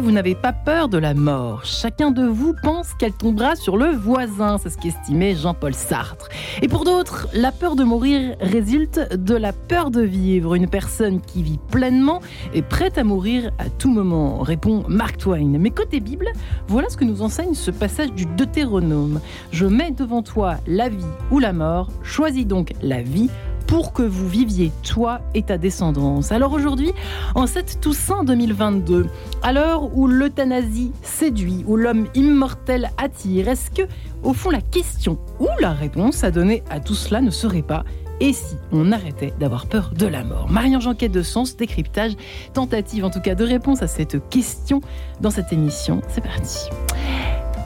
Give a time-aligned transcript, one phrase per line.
[0.00, 1.64] vous n'avez pas peur de la mort.
[1.64, 6.28] Chacun de vous pense qu'elle tombera sur le voisin, c'est ce qu'estimait Jean-Paul Sartre.
[6.62, 10.54] Et pour d'autres, la peur de mourir résulte de la peur de vivre.
[10.54, 12.20] Une personne qui vit pleinement
[12.54, 15.58] est prête à mourir à tout moment, répond Mark Twain.
[15.58, 16.28] Mais côté Bible,
[16.68, 19.20] voilà ce que nous enseigne ce passage du Deutéronome.
[19.50, 23.30] Je mets devant toi la vie ou la mort, choisis donc la vie
[23.68, 26.32] pour que vous viviez, toi et ta descendance.
[26.32, 26.92] Alors aujourd'hui,
[27.34, 29.06] en cette Toussaint 2022,
[29.42, 33.82] à l'heure où l'euthanasie séduit, où l'homme immortel attire, est-ce que,
[34.24, 37.84] au fond, la question ou la réponse à donner à tout cela ne serait pas
[38.20, 40.48] et si on arrêtait d'avoir peur de la mort?
[40.50, 42.12] Marianne Janquet de Sens, décryptage,
[42.54, 44.80] tentative en tout cas de réponse à cette question
[45.20, 46.00] dans cette émission.
[46.08, 46.68] C'est parti.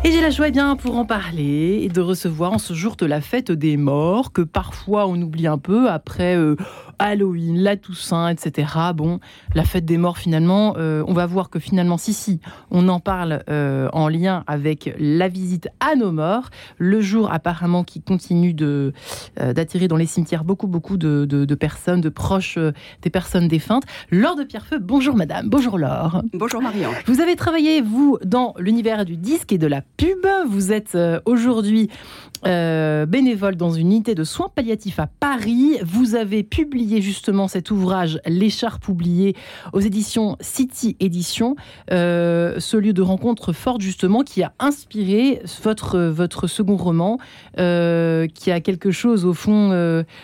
[0.05, 2.97] Et j'ai la joie eh bien pour en parler et de recevoir en ce jour
[2.97, 6.56] de la fête des morts que parfois on oublie un peu après euh,
[7.03, 8.69] Halloween, la Toussaint, etc.
[8.95, 9.19] Bon,
[9.56, 13.00] la fête des morts finalement, euh, on va voir que finalement, si, si, on en
[13.00, 18.55] parle euh, en lien avec la visite à nos morts, le jour apparemment qui continue
[18.55, 18.92] de
[19.41, 22.58] euh, d'attirer dans les cimetières beaucoup, beaucoup de, de, personnes, de proches
[23.03, 23.83] des personnes défuntes.
[24.12, 26.23] Laure de Pierrefeu, bonjour madame, bonjour Laure.
[26.34, 26.91] Bonjour Marion.
[27.06, 30.25] Vous avez travaillé, vous, dans l'univers du disque et de la pub.
[30.48, 31.91] Vous êtes aujourd'hui
[32.45, 35.77] euh, bénévole dans une unité de soins palliatifs à Paris.
[35.85, 39.37] Vous avez publié justement cet ouvrage L'écharpe oubliée
[39.73, 41.55] aux éditions City Édition,
[41.93, 47.19] euh, ce lieu de rencontre forte justement qui a inspiré votre, votre second roman,
[47.59, 49.70] euh, qui a quelque chose au fond.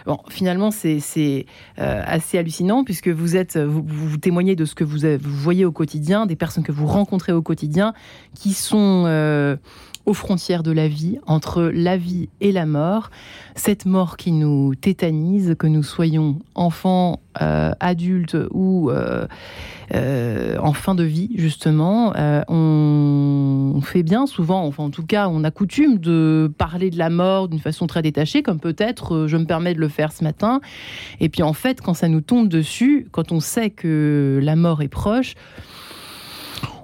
[0.07, 1.47] bon, finalement, c'est
[1.77, 6.37] assez hallucinant puisque vous êtes, vous, témoignez de ce que vous, voyez au quotidien, des
[6.37, 7.93] personnes que vous rencontrez au quotidien,
[8.35, 9.07] qui sont
[10.09, 13.11] aux frontières de la vie, entre la vie et la mort.
[13.57, 19.27] Cette mort qui nous tétanise, que nous soyons enfants, euh, adultes ou euh,
[19.95, 22.15] euh, en fin de vie, justement,
[22.49, 27.11] on, fait bien souvent, enfin en tout cas, on a coutume de parler de la
[27.11, 30.61] mort d'une façon très détachée, comme peut-être je me permets de le faire ce matin.
[31.21, 34.83] Et puis en fait, quand ça nous tombe dessus, quand on sait que la mort
[34.83, 35.35] est proche,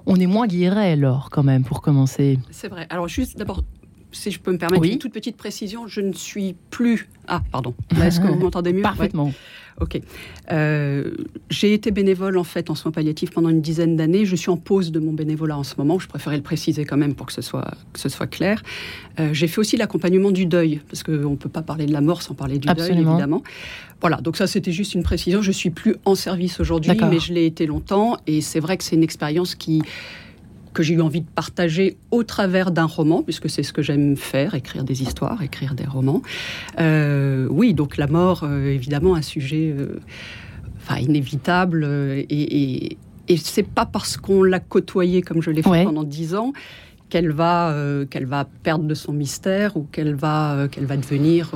[0.05, 2.39] on est moins guéret alors quand même pour commencer.
[2.51, 2.87] C'est vrai.
[2.89, 3.63] Alors juste d'abord,
[4.15, 7.09] si je peux me permettre une toute petite précision, je ne suis plus.
[7.27, 7.75] Ah, pardon.
[8.01, 8.81] Est-ce que vous m'entendez mieux?
[8.81, 9.33] Parfaitement.
[9.81, 9.99] Ok.
[10.51, 11.11] Euh,
[11.49, 14.25] j'ai été bénévole en fait en soins palliatifs pendant une dizaine d'années.
[14.25, 15.99] Je suis en pause de mon bénévolat en ce moment.
[15.99, 18.63] Je préférais le préciser quand même pour que ce soit, que ce soit clair.
[19.19, 22.01] Euh, j'ai fait aussi l'accompagnement du deuil parce qu'on ne peut pas parler de la
[22.01, 23.43] mort sans parler du deuil évidemment.
[23.99, 24.17] Voilà.
[24.21, 25.41] Donc ça c'était juste une précision.
[25.41, 28.83] Je suis plus en service aujourd'hui, mais je l'ai été longtemps et c'est vrai que
[28.83, 29.81] c'est une expérience qui
[30.75, 34.15] que j'ai eu envie de partager au travers d'un roman, puisque c'est ce que j'aime
[34.15, 36.21] faire, écrire des histoires, écrire des romans.
[36.79, 39.99] Euh, oui, donc la mort, euh, évidemment, un sujet euh,
[40.77, 41.85] enfin, inévitable.
[42.29, 42.97] et,
[43.27, 46.53] et, c'est pas parce qu'on l'a côtoyé comme je l'ai fait pendant dix ans
[47.09, 47.75] qu'elle va,
[48.09, 51.51] qu'elle va perdre de son mystère ou qu'elle va, qu'elle va devenir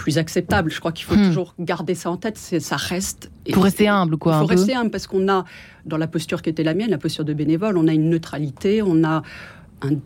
[0.00, 0.70] plus acceptable.
[0.70, 1.26] Je crois qu'il faut hmm.
[1.26, 2.38] toujours garder ça en tête.
[2.38, 3.30] Ça reste.
[3.52, 4.36] Pour rester humble, quoi.
[4.36, 5.44] Il faut rester humble parce qu'on a,
[5.84, 8.80] dans la posture qui était la mienne, la posture de bénévole, on a une neutralité,
[8.82, 9.22] on a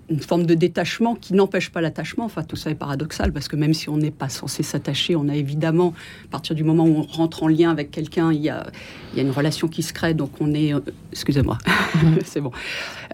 [0.08, 2.24] une forme de détachement qui n'empêche pas l'attachement.
[2.24, 5.28] Enfin, tout ça est paradoxal parce que même si on n'est pas censé s'attacher, on
[5.28, 5.94] a évidemment,
[6.26, 8.66] à partir du moment où on rentre en lien avec quelqu'un, il y a,
[9.12, 10.14] il y a une relation qui se crée.
[10.14, 10.80] Donc on est, euh,
[11.12, 11.58] excusez-moi,
[12.24, 12.52] c'est bon,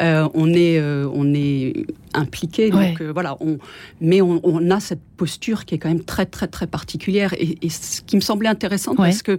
[0.00, 2.70] euh, on est, euh, on est impliqué.
[2.70, 3.58] Donc voilà, on,
[4.00, 7.70] mais on, a cette posture qui est quand même très très très particulière et, et
[7.70, 9.38] ce qui me semblait intéressant parce que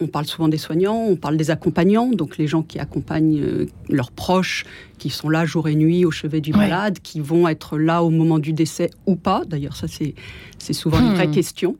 [0.00, 3.66] on parle souvent des soignants, on parle des accompagnants, donc les gens qui accompagnent euh,
[3.88, 4.64] leurs proches,
[4.98, 8.10] qui sont là jour et nuit au chevet du malade, qui vont être là au
[8.10, 9.42] moment du décès ou pas.
[9.46, 11.32] D'ailleurs, ça c'est souvent une vraie hmm.
[11.32, 11.76] question.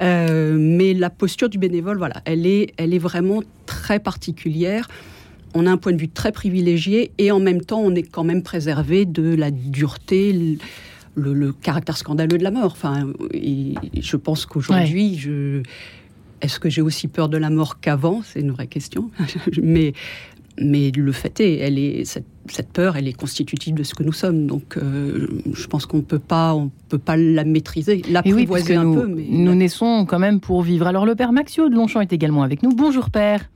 [0.00, 4.88] Euh, mais la posture du bénévole, voilà, elle est elle est vraiment très particulière.
[5.54, 8.24] On a un point de vue très privilégié et en même temps, on est quand
[8.24, 10.58] même préservé de la dureté.
[11.14, 12.72] Le, caractère scandaleux de la mort.
[12.72, 15.62] Enfin, je pense qu'aujourd'hui, je,
[16.42, 18.20] est-ce que j'ai aussi peur de la mort qu'avant?
[18.22, 19.10] C'est une vraie question.
[19.62, 19.94] mais,
[20.60, 24.12] mais le fait est, elle est cette, peur, elle est constitutive de ce que nous
[24.12, 24.46] sommes.
[24.46, 29.06] Donc, euh, je pense qu'on peut pas, on peut pas la maîtriser, l'apprivoiser un peu.
[29.06, 30.86] Mais nous naissons quand même pour vivre.
[30.86, 32.70] Alors, le père Maxio de Longchamp est également avec nous.
[32.70, 33.48] Bonjour, père.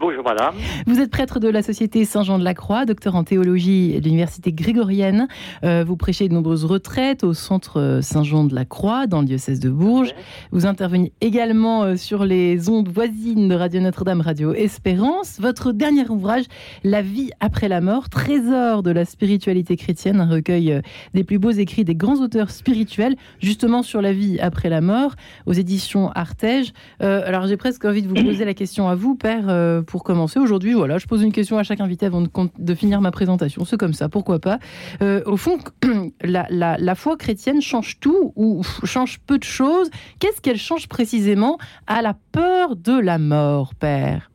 [0.00, 0.54] Bonjour madame.
[0.86, 4.52] Vous êtes prêtre de la Société Saint-Jean de la Croix, docteur en théologie de l'Université
[4.52, 5.28] grégorienne.
[5.62, 9.60] Euh, vous prêchez de nombreuses retraites au Centre Saint-Jean de la Croix, dans le diocèse
[9.60, 10.12] de Bourges.
[10.50, 15.38] Vous intervenez également euh, sur les ondes voisines de Radio Notre-Dame, Radio Espérance.
[15.38, 16.46] Votre dernier ouvrage,
[16.82, 20.80] La vie après la mort, trésor de la spiritualité chrétienne, un recueil euh,
[21.14, 25.14] des plus beaux écrits des grands auteurs spirituels, justement sur la vie après la mort,
[25.46, 26.72] aux éditions Artege.
[26.98, 29.46] alors j'ai presque envie de vous poser la question à vous, Père
[29.84, 30.74] pour commencer aujourd'hui.
[30.74, 33.64] Voilà, je pose une question à chaque invité avant de, finir ma présentation.
[33.64, 34.58] C'est comme ça, pourquoi pas.
[35.00, 35.58] au fond,
[36.22, 39.90] la, foi chrétienne change tout ou change peu de choses.
[40.18, 44.30] Qu'est-ce qu'elle change précisément à la peur de la mort, Père?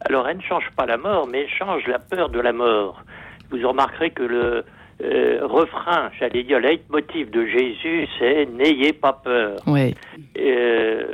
[0.00, 3.02] Alors, elle ne change pas la mort, mais elle change la peur de la mort.
[3.50, 4.64] Vous remarquerez que le,
[5.02, 9.56] euh, refrain, j'allais dire, leitmotiv de Jésus, c'est n'ayez pas peur.
[9.66, 9.94] Oui.
[10.38, 11.06] Euh,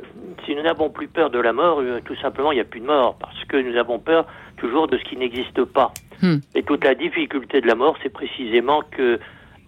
[0.44, 2.80] si nous n'avons plus peur de la mort, euh, tout simplement, il n'y a plus
[2.80, 4.26] de mort, parce que nous avons peur
[4.58, 5.92] toujours de ce qui n'existe pas.
[6.20, 6.38] Hmm.
[6.54, 9.18] Et toute la difficulté de la mort, c'est précisément que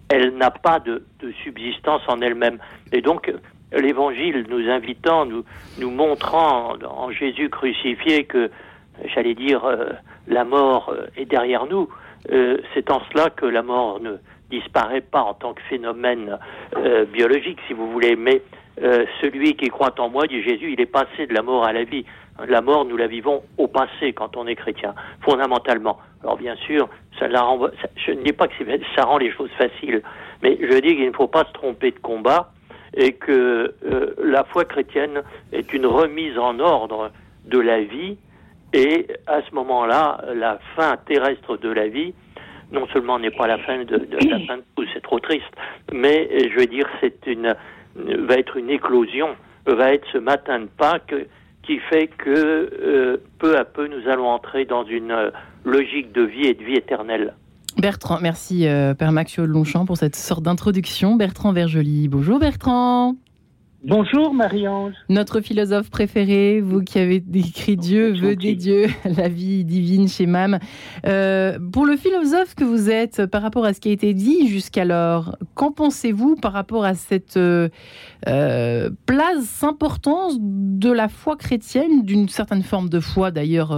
[0.09, 1.03] elle n'a pas de,
[1.43, 2.59] subsistance en elle-même.
[2.91, 3.33] Et donc,
[3.71, 5.43] l'Évangile nous invitant, nous,
[5.79, 8.51] nous montrant en Jésus crucifié que,
[9.05, 9.63] j'allais dire,
[10.27, 11.89] la mort est derrière nous,
[12.31, 14.17] euh, c'est en cela que la mort ne
[14.49, 16.37] disparaît pas en tant que phénomène
[16.77, 18.41] euh, biologique, si vous voulez, mais
[18.81, 21.73] euh, celui qui croit en moi, dit Jésus, il est passé de la mort à
[21.73, 22.05] la vie.
[22.47, 25.99] La mort, nous la vivons au passé quand on est chrétien, fondamentalement.
[26.23, 26.89] Alors bien sûr,
[27.19, 28.53] ça la renvoie, je ne dis pas que
[28.95, 30.01] ça rend les choses faciles,
[30.41, 32.51] mais je dis qu'il ne faut pas se tromper de combat
[32.95, 33.75] et que
[34.23, 35.21] la foi chrétienne
[35.51, 37.11] est une remise en ordre
[37.45, 38.17] de la vie
[38.73, 42.13] et à ce moment-là, la fin terrestre de la vie,
[42.71, 45.53] non seulement n'est pas la fin de, la fin de tout, c'est trop triste,
[45.91, 47.55] mais je veux dire, c'est une
[47.95, 49.35] va être une éclosion,
[49.65, 51.15] va être ce matin de Pâques
[51.65, 55.31] qui fait que euh, peu à peu nous allons entrer dans une euh,
[55.63, 57.35] logique de vie et de vie éternelle.
[57.77, 61.15] Bertrand, merci euh, Père Maxio Longchamp pour cette sorte d'introduction.
[61.15, 63.15] Bertrand Vergely, bonjour Bertrand.
[63.85, 64.93] Bonjour Marie-Ange.
[65.09, 70.25] Notre philosophe préféré, vous qui avez écrit Dieu veut des dieux, la vie divine chez
[70.25, 70.57] MAM.
[71.05, 74.47] Euh, pour le philosophe que vous êtes, par rapport à ce qui a été dit
[74.47, 77.67] jusqu'alors, qu'en pensez-vous par rapport à cette euh,
[78.29, 83.77] euh, place, importance de la foi chrétienne, d'une certaine forme de foi d'ailleurs,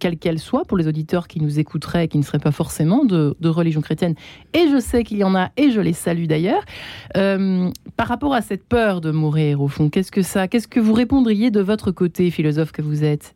[0.00, 3.04] quelle qu'elle soit, pour les auditeurs qui nous écouteraient et qui ne seraient pas forcément
[3.04, 4.16] de, de religion chrétienne
[4.52, 6.64] Et je sais qu'il y en a, et je les salue d'ailleurs.
[7.12, 10.94] par rapport à cette peur de mourir, au fond Qu'est-ce que ça Qu'est-ce que vous
[10.94, 13.34] répondriez de votre côté, philosophe que vous êtes?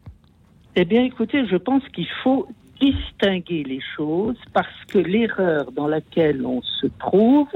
[0.76, 2.48] Eh bien, écoutez, je pense qu'il faut
[2.80, 7.48] distinguer les choses parce que l'erreur dans laquelle on se trouve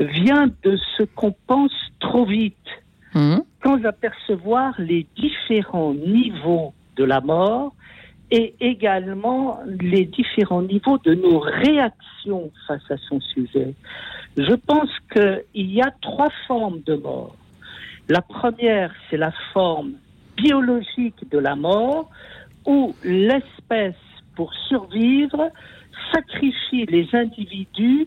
[0.00, 2.54] vient de ce qu'on pense trop vite,
[3.14, 3.38] mmh.
[3.64, 7.74] sans apercevoir les différents niveaux de la mort
[8.30, 13.74] et également les différents niveaux de nos réactions face à son sujet.
[14.36, 17.36] Je pense qu'il y a trois formes de mort.
[18.08, 19.94] La première, c'est la forme
[20.36, 22.08] biologique de la mort,
[22.64, 23.94] où l'espèce,
[24.36, 25.50] pour survivre,
[26.12, 28.06] sacrifie les individus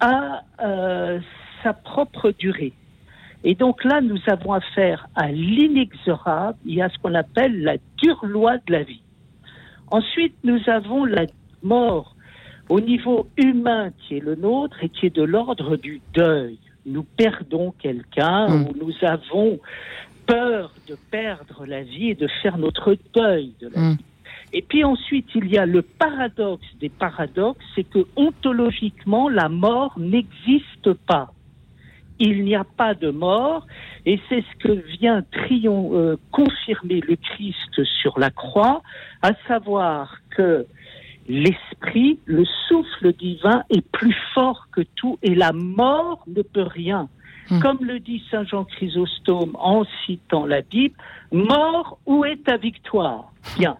[0.00, 1.20] à euh,
[1.62, 2.72] sa propre durée.
[3.42, 8.24] Et donc là, nous avons affaire à l'inexorable et à ce qu'on appelle la dure
[8.24, 9.02] loi de la vie.
[9.90, 11.26] Ensuite, nous avons la
[11.62, 12.16] mort
[12.70, 17.04] au niveau humain qui est le nôtre et qui est de l'ordre du deuil nous
[17.04, 19.58] perdons quelqu'un ou nous avons
[20.26, 23.92] peur de perdre la vie et de faire notre deuil de la hmm.
[23.92, 24.04] vie.
[24.52, 29.98] Et puis ensuite, il y a le paradoxe des paradoxes, c'est que ontologiquement, la mort
[29.98, 31.32] n'existe pas.
[32.20, 33.66] Il n'y a pas de mort,
[34.06, 38.82] et c'est ce que vient trion, euh, confirmer le Christ sur la croix,
[39.22, 40.66] à savoir que
[41.28, 47.08] l'esprit, le souffle divin est plus fort que tout et la mort ne peut rien.
[47.50, 47.60] Hmm.
[47.60, 50.94] Comme le dit Saint Jean Chrysostome en citant la Bible,
[51.32, 53.32] mort, où est ta victoire?
[53.58, 53.76] Bien.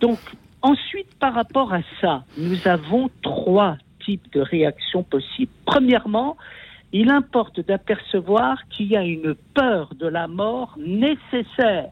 [0.00, 0.18] Donc,
[0.62, 5.52] ensuite, par rapport à ça, nous avons trois types de réactions possibles.
[5.64, 6.36] Premièrement,
[6.92, 11.90] il importe d'apercevoir qu'il y a une peur de la mort nécessaire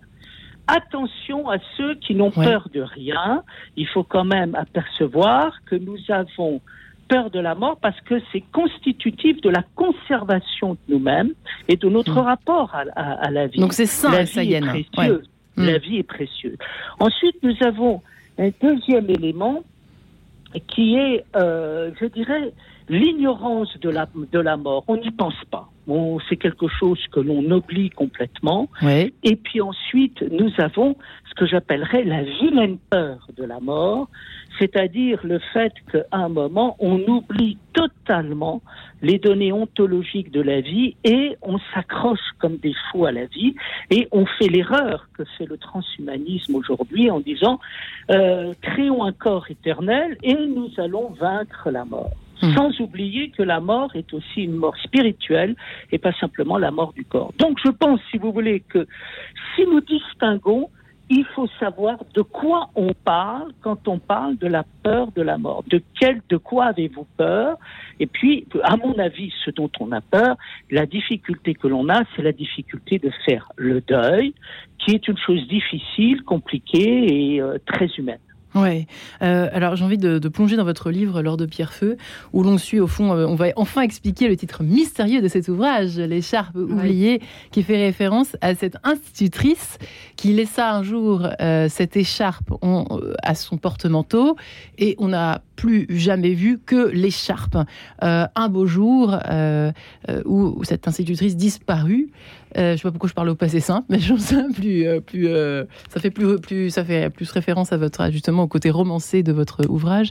[0.67, 3.43] attention à ceux qui n'ont peur de rien.
[3.77, 6.61] Il faut quand même apercevoir que nous avons
[7.09, 11.33] peur de la mort parce que c'est constitutif de la conservation de nous-mêmes
[11.69, 12.25] et de notre mm.
[12.25, 13.61] rapport à, la vie.
[13.61, 15.29] Donc c'est ça, la vie est précieuse.
[15.57, 15.83] La mm.
[15.83, 16.57] vie est précieuse.
[16.99, 18.03] Ensuite, nous avons
[18.39, 19.63] un deuxième élément
[20.67, 22.53] qui est, euh, je dirais,
[22.89, 24.85] l'ignorance de la, de la mort.
[24.89, 25.71] On n'y pense pas.
[25.87, 28.69] Bon, c'est quelque chose que l'on oublie complètement.
[28.83, 30.97] Et puis ensuite, nous avons
[31.29, 34.09] ce que j'appellerais la vilaine peur de la mort,
[34.59, 38.63] c'est-à-dire le fait qu'à un moment, on oublie totalement
[39.03, 43.55] les données ontologiques de la vie et on s'accroche comme des fous à la vie
[43.91, 47.59] et on fait l'erreur que fait le transhumanisme aujourd'hui en disant
[48.11, 52.13] euh, créons un corps éternel et nous allons vaincre la mort.
[52.43, 52.55] Hmm.
[52.55, 55.55] Sans oublier que la mort est aussi une mort spirituelle
[55.93, 57.33] et pas simplement la mort du corps.
[57.39, 58.87] Donc je pense, si vous voulez, que
[59.55, 60.69] si nous distinguons,
[61.11, 65.37] il faut savoir de quoi on parle quand on parle de la peur de la
[65.37, 65.63] mort.
[65.69, 67.59] De quel, de quoi avez-vous peur?
[68.01, 70.37] Et puis, à mon avis, ce dont on a peur,
[70.71, 74.35] la difficulté que l'on a, c'est la difficulté de faire le deuil,
[74.79, 78.19] qui est une chose difficile, compliquée et euh, très humaine.
[78.55, 78.87] Ouais.
[79.23, 81.97] Euh, alors j'ai envie de, plonger dans votre livre L'or de Pierre-Feu,
[82.33, 85.49] où l'on suit au fond, euh, on va enfin expliquer le titre mystérieux de cet
[85.49, 87.21] ouvrage, L'écharpe oubliée,
[87.51, 89.79] qui fait référence à cette institutrice
[90.17, 92.53] qui laissa un jour euh, cette écharpe
[93.23, 94.37] à son porte-manteau
[94.79, 97.57] et on n'a plus jamais vu que l'écharpe.
[98.01, 99.17] un beau jour
[100.25, 102.11] où cette institutrice disparut.
[102.57, 104.87] Euh, je ne sais pas pourquoi je parle au passé simple, mais je ça plus,
[104.87, 108.71] euh, euh, ça fait plus, plus, ça fait plus référence à votre justement au côté
[108.71, 110.11] romancé de votre ouvrage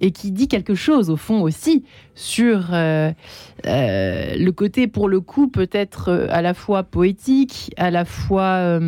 [0.00, 1.84] et qui dit quelque chose au fond aussi
[2.14, 8.78] sur le côté pour le coup peut-être à la fois poétique, à la fois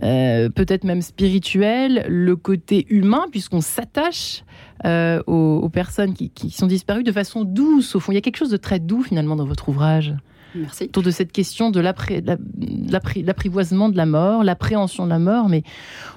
[0.00, 4.44] peut-être même spirituel, le côté humain puisqu'on s'attache
[4.84, 7.94] aux, personnes qui, qui, sont disparues de façon douce.
[7.94, 10.14] Au fond, il y a quelque chose de très doux finalement dans votre ouvrage.
[10.56, 10.84] Merci.
[10.84, 15.62] Autour de cette question de l'apprivoisement de la mort, l'appréhension de la mort, mais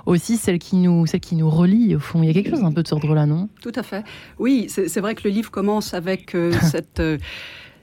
[0.05, 2.24] aussi celle qui, nous, celle qui nous relie, au fond.
[2.24, 3.50] Il y a quelque chose un peu de ce ordre-là, non?
[3.62, 4.03] Tout à fait.
[4.38, 7.01] Oui, c'est vrai que le livre commence avec euh, cette.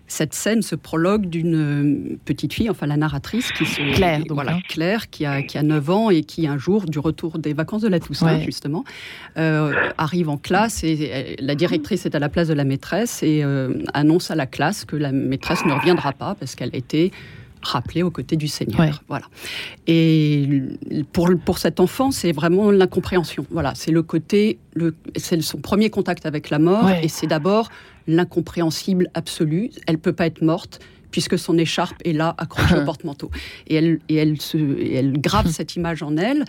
[0.09, 4.55] Cette scène, ce prologue d'une euh, petite fille, enfin la narratrice, qui se, Claire, voilà,
[4.55, 4.61] hein.
[4.69, 7.83] Claire, qui a, qui a 9 ans et qui un jour, du retour des vacances
[7.83, 8.85] de la Toussaint, justement,
[9.37, 13.43] euh, arrive en classe et la directrice est à la place de la maîtresse et
[13.43, 17.11] euh, annonce à la classe que la maîtresse ne reviendra pas parce qu'elle a été
[17.63, 19.03] rappelée aux côtés du Seigneur.
[19.09, 19.27] Voilà.
[19.87, 20.63] Et
[21.13, 23.47] pour, pour cet enfant, c'est vraiment l'incompréhension.
[23.51, 27.69] Voilà, c'est le côté, le, c'est son premier contact avec la mort et c'est d'abord
[28.07, 29.71] l'incompréhensible absolu.
[29.87, 33.31] Elle peut pas être morte puisque son écharpe est là accrochée au porte-manteau.
[33.69, 34.59] Et elle, et elle, se,
[34.93, 36.45] elle grave cette image en elle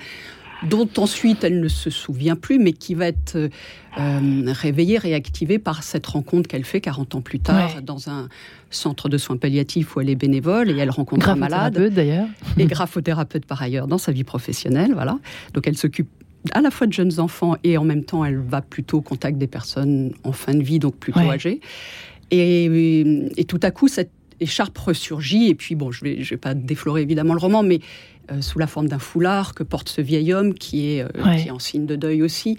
[0.64, 3.50] dont ensuite elle ne se souvient plus, mais qui va être euh,
[4.48, 8.28] réveillée, réactivée par cette rencontre qu'elle fait 40 ans plus tard dans un
[8.70, 11.94] centre de soins palliatifs où elle est bénévole et elle rencontre un malade.
[11.94, 12.28] d'ailleurs.
[12.58, 15.20] Et graphothérapeute par ailleurs dans sa vie professionnelle, voilà.
[15.54, 16.10] Donc elle s'occupe
[16.51, 19.38] à la fois de jeunes enfants et en même temps elle va plutôt au contact
[19.38, 21.62] des personnes en fin de vie, donc plutôt âgées.
[22.32, 26.38] Et, tout à coup, cette écharpe ressurgit, et puis bon, je ne vais, je vais
[26.38, 27.79] pas déflorer évidemment le roman, mais
[28.32, 31.48] euh, sous la forme d'un foulard que porte ce vieil homme qui est, euh, qui
[31.48, 32.58] est en signe de deuil aussi.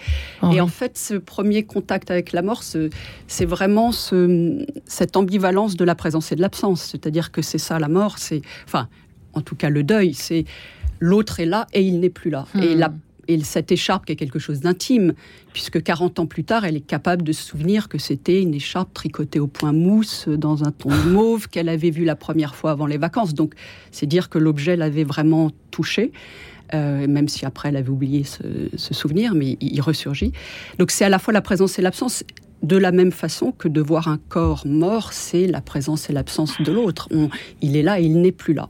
[0.53, 5.85] Et en fait, ce premier contact avec la mort, c'est vraiment ce, cette ambivalence de
[5.85, 6.83] la présence et de l'absence.
[6.83, 8.89] C'est-à-dire que c'est ça la mort, c'est, enfin,
[9.35, 10.47] en tout cas le deuil, c'est
[11.01, 12.47] l'autre est là et il n'est plus là.
[12.55, 12.79] Et hmm.
[12.79, 12.93] la
[13.29, 15.13] et cette écharpe qui est quelque chose d'intime,
[15.53, 18.93] puisque 40 ans plus tard, elle est capable de se souvenir que c'était une écharpe
[18.95, 22.87] tricotée au point mousse dans un ton mauve qu'elle avait vu la première fois avant
[22.87, 23.35] les vacances.
[23.35, 23.55] Donc,
[23.93, 26.11] c'est dire que l'objet l'avait vraiment touchée.
[26.75, 30.33] Euh, même si après elle avait oublié ce, souvenir, mais il, ressurgit.
[30.79, 32.25] Donc c'est à la fois la présence et l'absence,
[32.63, 36.61] de la même façon que de voir un corps mort, c'est la présence et l'absence
[36.61, 37.09] de l'autre.
[37.61, 38.69] Il est là et il n'est plus là.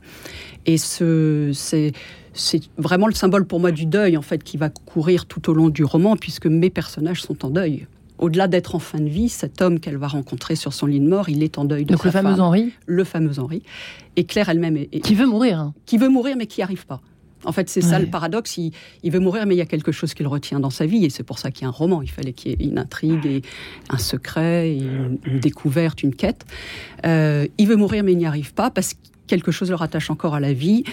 [0.65, 1.93] Et ce, c'est
[2.33, 5.53] c'est vraiment le symbole pour moi du deuil en fait qui va courir tout au
[5.53, 7.87] long du roman puisque mes personnages sont en deuil.
[8.17, 11.07] Au-delà d'être en fin de vie, cet homme qu'elle va rencontrer sur son lit de
[11.07, 13.63] mort, il est en deuil de Donc le fameux Henri Le fameux Henri.
[14.17, 15.59] Et Claire elle-même est, Qui veut mourir.
[15.59, 15.73] Hein.
[15.85, 17.01] Qui veut mourir mais qui n'y arrive pas.
[17.45, 18.57] En fait, c'est ça le paradoxe.
[18.57, 21.09] Il, veut mourir, mais il y a quelque chose qu'il retient dans sa vie, et
[21.09, 22.01] c'est pour ça qu'il y a un roman.
[22.01, 23.41] Il fallait qu'il y ait une intrigue, et
[23.89, 26.45] un secret, une, découverte, une quête.
[27.05, 30.09] Euh, il veut mourir, mais il n'y arrive pas parce que quelque chose le rattache
[30.09, 30.83] encore à la vie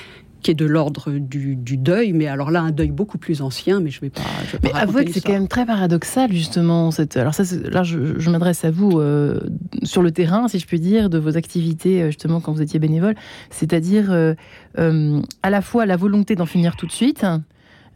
[0.47, 3.91] qui est de l'ordre du, deuil, mais alors là, un deuil beaucoup plus ancien, mais
[3.91, 4.23] je ne vais pas.
[4.63, 6.93] mais avouez que c'est quand même très paradoxal, justement.
[6.93, 9.41] Cette, alors, ça, là, je, m'adresse à vous euh,
[9.83, 12.79] sur le terrain, si je puis dire, de vos activités, euh, justement, quand vous étiez
[12.79, 13.17] bénévole,
[13.51, 14.35] c'est-à-dire euh,
[15.43, 17.27] à la fois la volonté d'en finir tout de suite.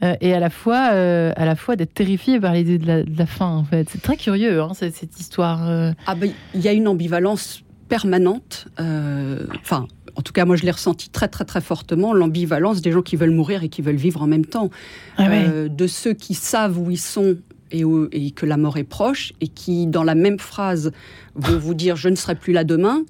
[0.02, 3.62] et à la fois, à la fois d'être terrifié par l'idée de, la, fin, en
[3.62, 3.88] fait.
[3.90, 5.94] C'est très curieux, hein, cette, cette, histoire.
[6.04, 8.66] Ah ben, il y a une ambivalence permanente.
[8.76, 9.86] Enfin,
[10.16, 13.16] en tout cas, moi, je l'ai ressenti très, très, très fortement, l'ambivalence des gens qui
[13.16, 14.70] veulent mourir et qui veulent vivre en même temps.
[15.16, 17.36] Ah euh, de ceux qui savent où ils sont
[17.72, 20.92] et, et, que la mort est proche, et qui, dans la même phrase,
[21.34, 23.04] vont vous dire Je ne serai plus là demain,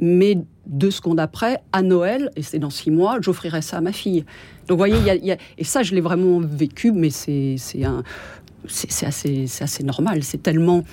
[0.00, 3.92] mais deux secondes après, à Noël, et c'est dans six mois, j'offrirai ça à ma
[3.92, 4.24] fille.
[4.66, 7.56] Donc, vous voyez, y a, et ça, je l'ai vraiment vécu, mais c'est
[9.02, 10.22] assez, assez normal.
[10.22, 10.84] C'est tellement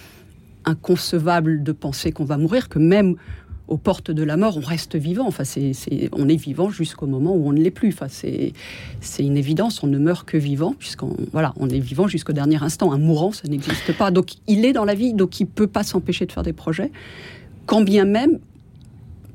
[0.66, 3.16] inconcevable de penser qu'on va mourir que même
[3.72, 5.26] aux portes de la mort, on reste vivant.
[5.28, 5.72] Enfin, c'est,
[6.12, 7.90] on est vivant jusqu'au moment où on ne l'est plus.
[7.90, 8.54] Enfin, c'est,
[9.20, 9.82] une évidence.
[9.82, 12.92] On ne meurt que vivant, puisqu'on voilà, on est vivant jusqu'au dernier instant.
[12.92, 14.12] Un mourant, ça n'existe pas.
[14.12, 16.92] Donc, il est dans la vie, donc il peut pas s'empêcher de faire des projets.
[17.66, 18.40] Quand bien même,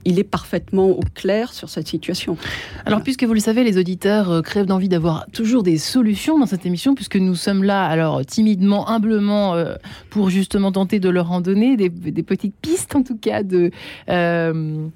[0.07, 2.39] il est parfaitement au clair sur cette situation.
[2.87, 6.47] Alors, puisque vous le savez, les auditeurs euh, crèvent d'envie d'avoir toujours des solutions dans
[6.47, 9.75] cette émission, puisque nous sommes là, alors timidement, humblement, euh,
[10.09, 11.91] pour justement tenter de leur en donner des,
[12.23, 13.71] petites pistes, en tout cas, de.
[14.09, 14.89] Euh,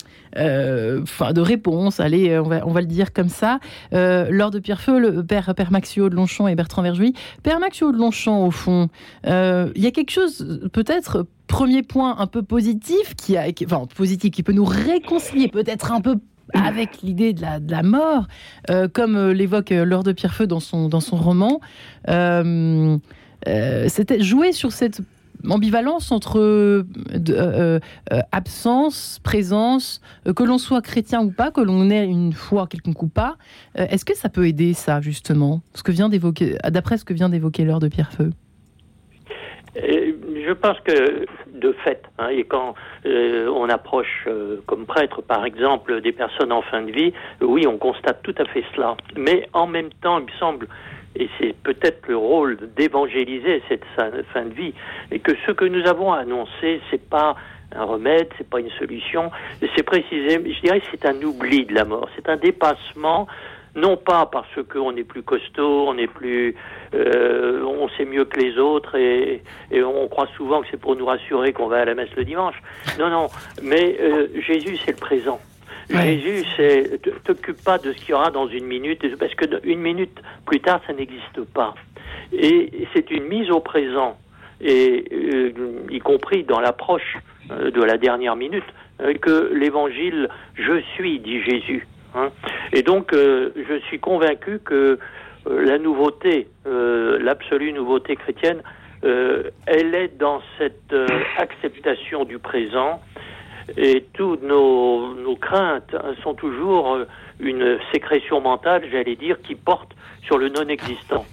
[1.03, 3.59] enfin, de réponse, allez, on va, on va le dire comme ça.
[3.91, 7.15] lors de Pierrefeu, le père, père Maxio de Longchamp et Bertrand Verjuy.
[7.43, 8.89] Père Maxio de Longchamp, au fond,
[9.25, 13.45] il y a quelque chose, peut-être, premier point un peu positif, qui, a,
[13.95, 16.17] positif, qui peut nous réconcilier peut-être un peu
[16.55, 18.27] avec l'idée de la, mort,
[18.71, 21.61] euh, comme euh, l'évoque euh, Laure de Pierrefeu dans son, dans son roman.
[23.47, 25.01] C'était jouer sur cette
[25.49, 26.85] ambivalence entre
[28.31, 30.01] absence, présence,
[30.37, 33.37] que l'on soit chrétien ou pas, que l'on ait une foi quelconque ou pas.
[33.75, 35.63] Est-ce que ça peut aider ça, justement,
[36.69, 38.31] d'après ce que vient d'évoquer Laure de Pierrefeu
[40.47, 42.75] je pense que de fait, hein, et quand
[43.07, 47.67] euh, on approche euh, comme prêtre, par exemple, des personnes en fin de vie, oui,
[47.67, 48.97] on constate tout à fait cela.
[49.17, 50.69] Mais en même temps, il me semble,
[51.17, 54.75] et c'est peut-être le rôle d'évangéliser cette fin de vie,
[55.11, 57.37] et que ce que nous avons annoncé, c'est pas
[57.73, 59.31] un remède, c'est pas une solution,
[59.77, 63.29] c'est précisément, je dirais, c'est un oubli de la mort, c'est un dépassement
[63.75, 66.55] non pas parce qu'on est plus costaud, on est plus,
[66.95, 71.07] euh, on sait mieux que les autres et, on croit souvent que c'est pour nous
[71.07, 72.57] rassurer qu'on va à la messe le dimanche.
[72.99, 73.29] Non, non,
[73.63, 75.41] mais euh, Jésus c'est le présent.
[75.89, 79.81] Jésus, c'est t'occupe pas de ce qu'il y aura dans une minute, parce que une
[79.81, 81.75] minute plus tard, ça n'existe pas.
[82.33, 84.17] Et c'est une mise au présent,
[84.61, 85.53] et euh,
[85.91, 88.65] y compris dans l'approche de la dernière minute,
[89.21, 91.89] que l'évangile je suis, dit Jésus.
[92.15, 92.31] Hein.
[92.73, 94.99] Et donc, euh, je suis convaincu que
[95.47, 98.63] euh, la nouveauté, euh, l'absolue nouveauté chrétienne,
[99.03, 100.95] elle est dans cette
[101.39, 103.01] acceptation du présent.
[103.79, 106.99] Et toutes nos, craintes sont toujours
[107.39, 111.25] une sécrétion mentale, j'allais dire, qui porte sur le non-existant.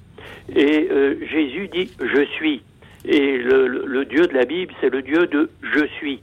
[0.56, 0.88] Et
[1.30, 2.64] Jésus dit je suis.
[3.04, 6.22] Et le, le, Dieu de la Bible, c'est le Dieu de je suis.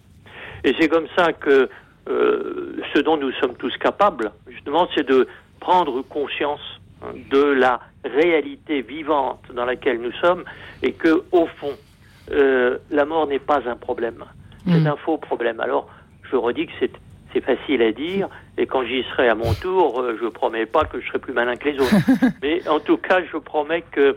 [0.65, 1.69] Et c'est comme ça que
[2.09, 5.27] euh, ce dont nous sommes tous capables, justement, c'est de
[5.61, 10.45] prendre conscience hein, de la réalité vivante dans laquelle nous sommes
[10.83, 11.73] et que, au fond,
[12.33, 14.25] euh, la mort n'est pas un problème.
[14.67, 14.87] C'est mm.
[14.87, 15.61] un faux problème.
[15.61, 15.89] Alors,
[16.31, 16.93] je redis que c'est
[17.35, 20.85] c'est facile à dire, et quand j'y serai à mon tour, euh, je promets pas
[20.85, 21.95] que je serai plus malin que les autres.
[22.43, 24.17] Mais en tout cas, je promets que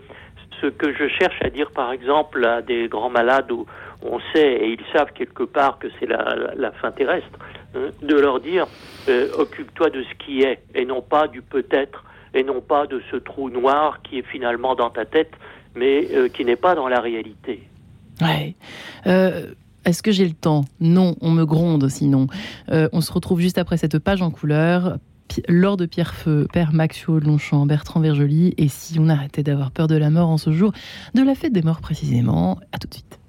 [0.61, 3.65] ce que je cherche à dire, par exemple, à des grands malades où
[4.01, 7.39] on sait et ils savent quelque part que c'est la, la, fin terrestre,
[8.01, 8.67] de leur dire
[9.09, 13.01] euh, occupe-toi de ce qui est et non pas du peut-être et non pas de
[13.11, 15.31] ce trou noir qui est finalement dans ta tête
[15.75, 17.63] mais euh, qui n'est pas dans la réalité.
[18.21, 18.55] Ouais.
[19.05, 19.53] Euh,
[19.85, 20.65] est-ce que j'ai le temps?
[20.79, 22.27] Non, on me gronde sinon.
[22.69, 24.97] on se retrouve juste après cette page en couleur.
[25.47, 29.95] Lors de Pierrefeu, Père Maxio Longchamp, Bertrand Vergely, et si on arrêtait d'avoir peur de
[29.95, 30.71] la mort en ce jour
[31.13, 33.19] de la fête des morts précisément, à tout de suite.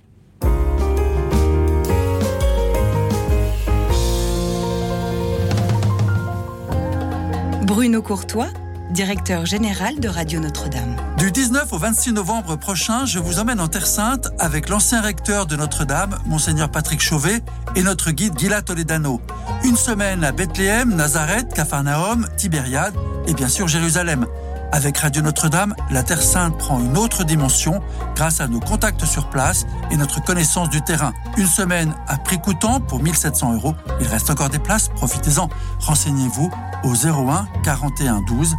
[7.69, 8.49] Bruno Courtois,
[8.93, 10.97] directeur général de Radio Notre-Dame.
[11.19, 15.45] Du 19 au 26 novembre prochain, je vous emmène en Terre Sainte avec l'ancien recteur
[15.45, 17.43] de Notre-Dame, Monseigneur Patrick Chauvet,
[17.77, 19.21] et notre guide Gila Toledano.
[19.65, 22.95] Une semaine à Bethléem, Nazareth, Capharnaüm, Tibériade
[23.27, 24.25] et bien sûr Jérusalem.
[24.71, 27.81] Avec Radio Notre-Dame, la Terre Sainte prend une autre dimension
[28.15, 31.13] grâce à nos contacts sur place et notre connaissance du terrain.
[31.39, 33.75] Une semaine à prix coûtant pour 1700 euros.
[34.01, 35.49] Il reste encore des places, profitez-en.
[35.81, 36.51] Renseignez-vous
[36.85, 38.55] au 01 41 12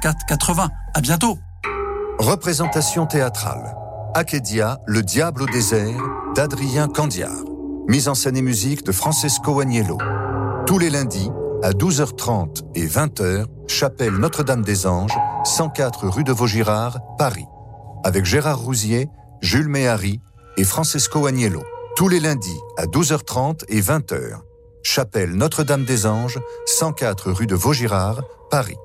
[0.00, 0.68] 04 80.
[0.94, 1.38] À bientôt.
[2.18, 3.74] Représentation théâtrale.
[4.14, 6.00] Akedia, Le Diable au désert,
[6.34, 7.44] d'Adrien Candiard.
[7.88, 9.98] Mise en scène et musique de Francesco Agnello.
[10.66, 11.30] Tous les lundis,
[11.62, 17.46] à 12h30 et 20h, chapelle Notre-Dame des Anges, 104 rue de Vaugirard, Paris.
[18.04, 19.08] Avec Gérard Rousier,
[19.40, 20.20] Jules Méhari
[20.56, 21.62] et Francesco Agnello.
[21.96, 24.40] Tous les lundis à 12h30 et 20h.
[24.82, 28.76] Chapelle Notre-Dame des Anges, 104 rue de Vaugirard, Paris.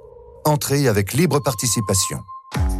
[0.46, 2.20] Entrée avec libre participation.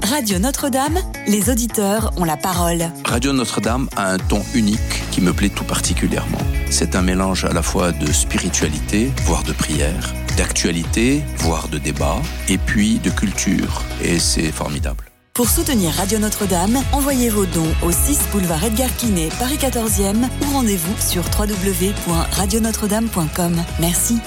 [0.04, 2.86] Radio Notre-Dame, les auditeurs ont la parole.
[3.06, 4.80] Radio Notre-Dame a un ton unique
[5.12, 6.38] qui me plaît tout particulièrement.
[6.70, 12.20] C'est un mélange à la fois de spiritualité, voire de prière, d'actualité, voire de débat,
[12.50, 13.84] et puis de culture.
[14.02, 15.06] Et c'est formidable.
[15.34, 20.46] Pour soutenir Radio Notre-Dame, envoyez vos dons au 6 boulevard Edgar Quinet, Paris 14e ou
[20.54, 23.56] rendez-vous sur www.radionotre-dame.com.
[23.80, 24.20] Merci.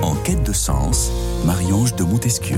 [0.00, 1.10] En quête de sens,
[1.44, 2.56] Marie-Ange de Montesquieu.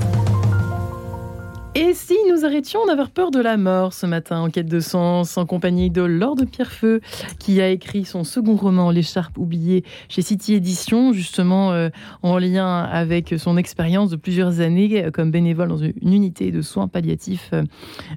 [1.81, 5.38] Et si nous arrêtions d'avoir peur de la mort ce matin en quête de sens,
[5.38, 7.01] en compagnie de Laure de Pierrefeu,
[7.38, 11.88] qui a écrit son second roman, L'écharpe oubliée, chez City Édition, justement euh,
[12.25, 16.62] en lien avec son expérience de plusieurs années euh, comme bénévole dans une unité de
[16.62, 17.62] soins palliatifs euh,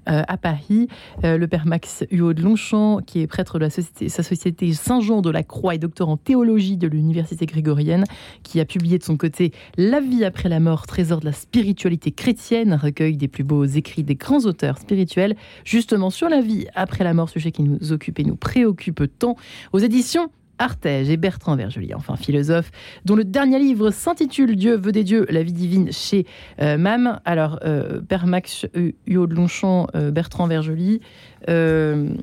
[0.06, 0.88] à Paris.
[1.24, 5.43] le père Max Huot de Longchamp, qui est prêtre de sa société Saint-Jean de la
[5.43, 8.06] Croix et docteur en théologie de l'Université grégorienne,
[8.41, 12.12] qui a publié de son côté La vie après la mort, trésor de la spiritualité
[12.12, 17.04] chrétienne, recueil des plus beaux écrits des grands auteurs spirituels, justement sur la vie après
[17.04, 19.36] la mort, sujet qui nous occupe et nous préoccupe tant,
[19.74, 20.30] aux éditions
[20.62, 22.72] Artege et Bertrand Vergely, enfin philosophe,
[23.04, 26.28] dont le dernier livre s'intitule Dieu veut des dieux, la vie divine chez
[26.62, 27.20] euh, MAM.
[27.26, 28.68] Alors, euh, Père Max
[29.08, 30.46] Huot de Longchamp, euh, Bertrand
[31.47, 32.17] Vergely,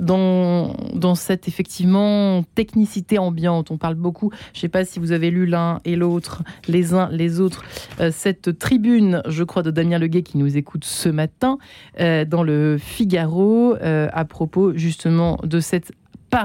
[0.00, 5.12] dans, dans cette effectivement technicité ambiante, on parle beaucoup, je ne sais pas si vous
[5.12, 7.64] avez lu l'un et l'autre, les uns, les autres,
[8.10, 11.58] cette tribune, je crois, de Damien Leguet qui nous écoute ce matin
[11.98, 15.92] dans le Figaro à propos justement de cette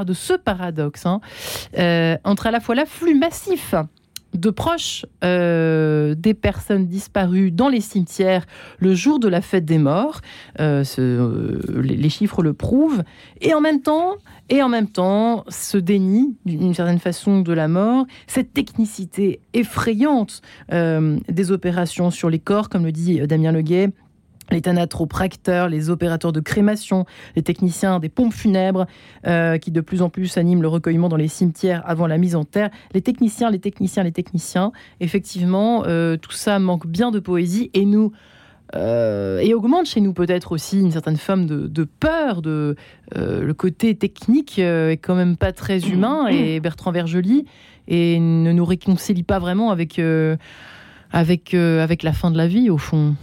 [0.05, 1.19] de ce paradoxe hein,
[1.77, 3.73] euh, entre à la fois l'afflux massif
[4.34, 8.46] de proches euh, des personnes disparues dans les cimetières
[8.78, 10.22] le jour de la fête des morts,
[10.60, 10.84] euh,
[11.82, 13.04] les, chiffres le prouvent,
[13.42, 14.18] et en même temps,
[14.50, 20.42] et en même temps, ce déni d'une certaine façon de la mort, cette technicité effrayante
[20.72, 23.92] des opérations sur les corps, comme le dit Damien Leguet,
[24.51, 28.88] les thanatopracteurs, les opérateurs de crémation, les techniciens des pompes funèbres
[29.27, 32.35] euh, qui de plus en plus animent le recueillement dans les cimetières avant la mise
[32.35, 32.69] en terre.
[32.93, 34.71] Les techniciens, les techniciens, les techniciens.
[34.99, 38.12] Effectivement, euh, tout ça manque bien de poésie et nous
[38.75, 42.43] euh, et augmente chez nous peut-être aussi une certaine forme de, peur.
[42.43, 42.75] De
[43.15, 47.45] le côté technique est quand même pas très humain et Bertrand Vergely
[47.88, 49.99] et ne nous réconcilie pas vraiment avec
[51.12, 53.15] avec avec la fin de la vie au fond.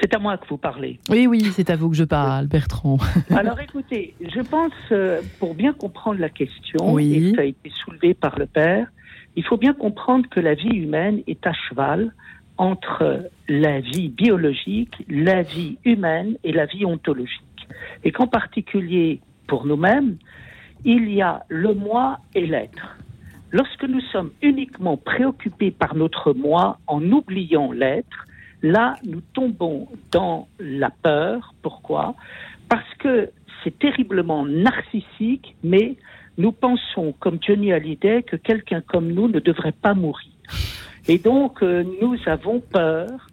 [0.00, 0.98] C'est à moi que vous parlez.
[1.10, 2.98] Oui, oui, c'est à vous que je parle, Bertrand.
[3.30, 8.14] Alors écoutez, je pense, euh, pour bien comprendre la question, et ça a été soulevé
[8.14, 8.88] par le père,
[9.36, 12.14] il faut bien comprendre que la vie humaine est à cheval
[12.56, 17.68] entre la vie biologique, la vie humaine et la vie ontologique.
[18.04, 20.16] Et qu'en particulier, pour nous-mêmes,
[20.84, 22.96] il y a le moi et l'être.
[23.50, 28.26] Lorsque nous sommes uniquement préoccupés par notre moi en oubliant l'être,
[28.62, 31.54] Là, nous tombons dans la peur.
[31.62, 32.14] Pourquoi?
[32.68, 33.30] Parce que
[33.62, 35.96] c'est terriblement narcissique, mais
[36.38, 40.30] nous pensons, comme Johnny Hallyday, que quelqu'un comme nous ne devrait pas mourir.
[41.08, 43.28] Et donc, euh, nous avons peur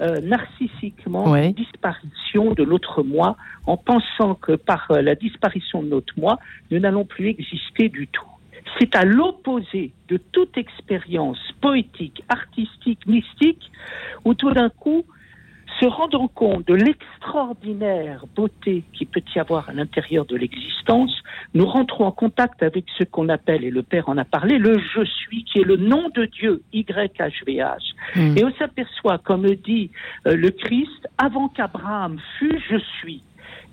[0.00, 3.36] euh, narcissiquement de la disparition de notre moi,
[3.66, 6.38] en pensant que par euh, la disparition de notre moi,
[6.70, 8.26] nous n'allons plus exister du tout.
[8.78, 13.70] C'est à l'opposé de toute expérience poétique, artistique, mystique,
[14.24, 15.04] où tout d'un coup,
[15.80, 21.12] se rendant compte de l'extraordinaire beauté qui peut y avoir à l'intérieur de l'existence,
[21.54, 24.78] nous rentrons en contact avec ce qu'on appelle, et le Père en a parlé, le
[24.78, 27.94] je suis, qui est le nom de Dieu, YHVH.
[28.14, 28.36] Hmm.
[28.36, 29.90] Et on s'aperçoit, comme dit
[30.26, 33.22] euh, le Christ, avant qu'Abraham fût, je suis.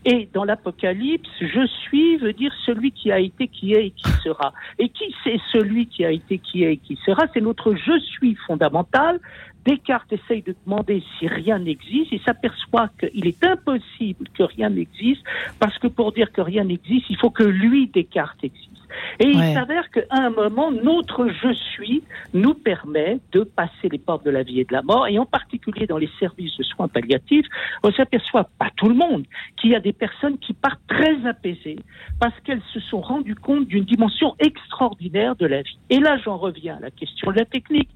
[0.06, 4.12] Et dans l'Apocalypse, je suis veut dire celui qui a été, qui est et qui
[4.24, 4.54] sera.
[4.78, 8.00] Et qui c'est celui qui a été, qui est et qui sera C'est notre je
[8.00, 9.20] suis fondamental.
[9.66, 12.12] Descartes essaye de demander si rien n'existe.
[12.12, 15.24] Il s'aperçoit qu'il est impossible que rien n'existe
[15.60, 18.83] parce que pour dire que rien n'existe, il faut que lui, Descartes, existe.
[19.20, 22.04] Et il s'avère qu'à un moment, notre je suis
[22.34, 25.26] nous permet de passer les portes de la vie et de la mort, et en
[25.26, 27.46] particulier dans les services de soins palliatifs,
[27.84, 29.26] on s'aperçoit, pas tout le monde,
[29.58, 31.80] qu'il y a des personnes qui partent très apaisées
[32.20, 35.78] parce qu'elles se sont rendues compte d'une dimension extraordinaire de la vie.
[35.90, 37.90] Et là, j'en reviens à la question de la technique,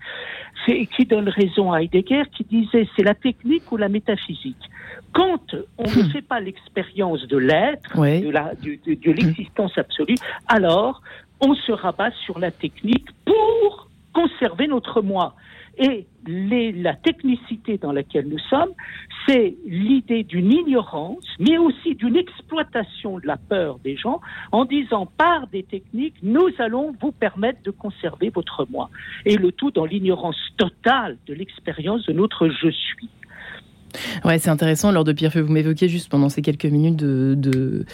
[0.65, 4.57] qui donne raison à Heidegger, qui disait c'est la technique ou la métaphysique.
[5.13, 6.09] Quand on ne hmm.
[6.11, 10.15] fait pas l'expérience de l'être, de, de l'existence absolue,
[10.47, 10.86] alors
[11.41, 15.35] on se rabat sur la technique pour conserver notre moi.
[15.79, 18.71] Et la technicité dans laquelle nous sommes,
[19.27, 24.19] c'est l'idée d'une ignorance, mais aussi d'une exploitation de la peur des gens
[24.51, 28.89] en disant par des techniques, nous allons vous permettre de conserver votre moi.
[29.25, 33.09] Et le tout dans l'ignorance totale de l'expérience de notre je suis.
[34.25, 34.91] Ouais, c'est intéressant.
[34.91, 37.85] Lors de Pierre vous m'évoquiez juste pendant ces quelques minutes de, de,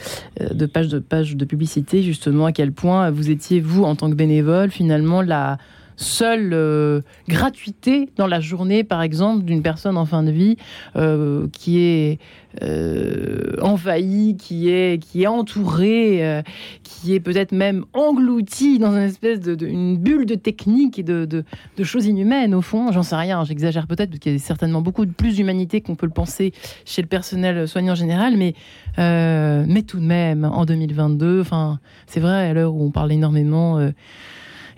[0.54, 4.10] de pages de, page de publicité, justement, à quel point vous étiez, vous, en tant
[4.10, 5.58] que bénévole, finalement, la,
[5.96, 10.58] seule euh, gratuité dans la journée, par exemple, d'une personne en fin de vie
[10.96, 12.20] euh, qui est
[12.62, 16.44] euh, envahie, qui est, qui est entourée,
[16.84, 19.56] qui est peut-être même engloutie dans une espèce de,
[19.96, 22.92] bulle de technique et de, de, choses inhumaines, au fond.
[22.92, 26.06] J'en sais rien, j'exagère peut-être, parce qu'il y a certainement beaucoup plus d'humanité qu'on peut
[26.06, 26.54] le penser
[26.86, 28.54] chez le personnel soignant général, mais,
[28.98, 33.80] mais tout de même, en 2022, enfin, c'est vrai, à l'heure où on parle énormément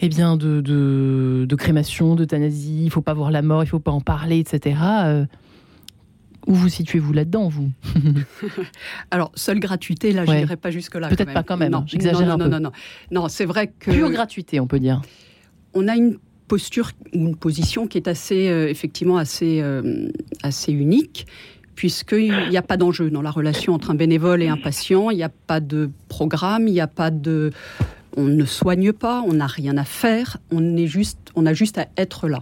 [0.02, 3.92] eh bien, de, de, crémation, d'euthanasie, il faut pas voir la mort, il faut pas
[3.92, 4.78] en parler, etc.
[4.84, 5.26] Euh,
[6.48, 7.72] où vous situez-vous là-dedans, vous
[9.12, 11.10] Alors, seule gratuité, là, je n'irai pas jusque-là.
[11.10, 12.44] Peut-être pas quand même, non, hein, j'exagère un peu.
[12.46, 12.72] Non, non, non.
[13.12, 13.92] Non, c'est vrai que...
[13.92, 15.02] Pure gratuité, on peut dire.
[15.74, 20.10] On a une posture, une position qui est assez, euh, effectivement, assez, euh,
[20.44, 21.26] assez unique
[21.76, 25.18] puisqu'il n'y a pas d'enjeu dans la relation entre un bénévole et un patient, il
[25.18, 27.52] n'y a pas de programme, il n'y a pas de
[28.18, 31.78] on ne soigne pas, on n'a rien à faire, on est juste, on a juste
[31.78, 32.42] à être là.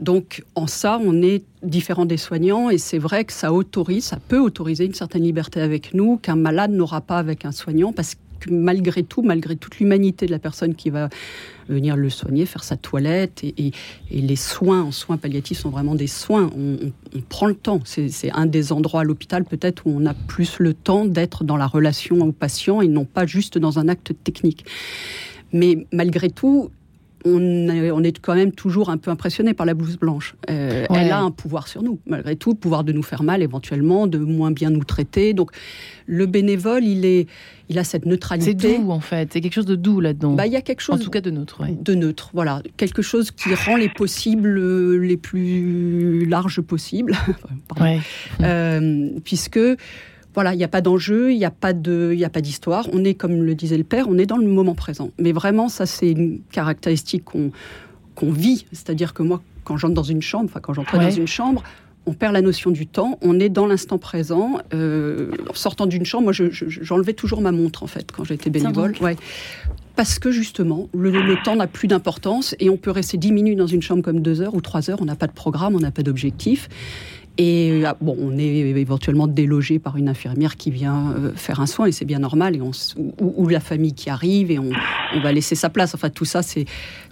[0.00, 4.18] Donc en ça, on est différent des soignants et c'est vrai que ça autorise, ça
[4.28, 8.14] peut autoriser une certaine liberté avec nous qu'un malade n'aura pas avec un soignant parce
[8.14, 11.08] que malgré tout, malgré toute l'humanité de la personne qui va
[11.68, 13.72] venir le soigner, faire sa toilette, et,
[14.10, 16.50] les soins en soins palliatifs sont vraiment des soins.
[16.56, 16.92] On,
[17.28, 17.80] prend le temps.
[17.84, 21.56] C'est un des endroits à l'hôpital peut-être où on a plus le temps d'être dans
[21.56, 24.64] la relation au patient et non pas juste dans un acte technique.
[25.52, 26.70] Mais malgré tout,
[27.26, 30.34] on est, quand même toujours un peu impressionné par la blouse blanche.
[30.50, 33.42] Euh, elle a un pouvoir sur nous, malgré tout, le pouvoir de nous faire mal
[33.42, 35.34] éventuellement, de moins bien nous traiter.
[35.34, 35.50] Donc
[36.06, 37.26] le bénévole, il, est,
[37.68, 38.68] il a cette neutralité.
[38.68, 40.34] C'est doux en fait, c'est quelque chose de doux là-dedans.
[40.34, 41.00] Bah, il y a quelque chose.
[41.00, 41.62] En tout cas de neutre.
[41.68, 42.62] De neutre, voilà.
[42.76, 47.16] Quelque chose qui rend les possibles euh, les plus larges possibles.
[48.42, 49.60] euh, puisque
[50.36, 52.86] voilà, il n'y a pas d'enjeu, il n'y a pas d'histoire.
[52.92, 55.10] On est, comme le disait le père, on est dans le moment présent.
[55.18, 58.66] Mais vraiment, ça, c'est une caractéristique qu'on vit.
[58.70, 61.62] C'est-à-dire que moi, quand j'entre dans une chambre, enfin quand j'entre dans une chambre,
[62.04, 64.58] on perd la notion du temps, on est dans l'instant présent.
[64.74, 68.94] Euh, en sortant d'une chambre, moi, j'enlevais toujours ma montre, en fait, quand j'étais bénévole.
[69.00, 69.16] Ouais.
[69.96, 73.56] Parce que justement, le, le temps n'a plus d'importance et on peut rester dix minutes
[73.56, 75.80] dans une chambre comme deux heures ou trois heures, on n'a pas de programme, on
[75.80, 76.68] n'a pas d'objectif.
[77.38, 81.66] Et ah, bon, on est éventuellement délogé par une infirmière qui vient euh, faire un
[81.66, 82.70] soin, et c'est bien normal, et on,
[83.20, 84.70] ou, la famille qui arrive, et on,
[85.22, 85.94] va laisser sa place.
[85.94, 86.64] Enfin, tout ça, c'est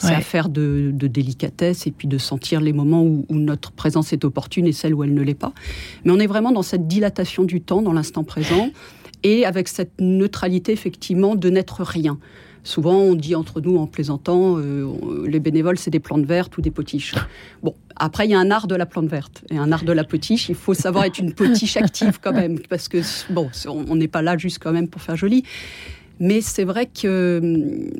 [0.03, 4.73] affaire de, délicatesse, et puis de sentir les moments où, notre présence est opportune et
[4.73, 5.53] celle où elle ne l'est pas.
[6.05, 8.71] Mais on est vraiment dans cette dilatation du temps, dans l'instant présent,
[9.23, 12.19] et avec cette neutralité, effectivement, de n'être rien.
[12.65, 16.63] Souvent, on dit entre nous en plaisantant, euh, les bénévoles, c'est des plantes vertes ou
[16.63, 17.15] des potiches.
[17.63, 19.93] Bon, après, il y a un art de la plante verte et un art de
[19.93, 20.49] la potiche.
[20.49, 22.99] Il faut savoir être une potiche active quand même, parce que
[23.31, 25.45] bon, on n'est pas là juste quand même pour faire joli.
[26.21, 27.91] Mais c'est vrai que hum,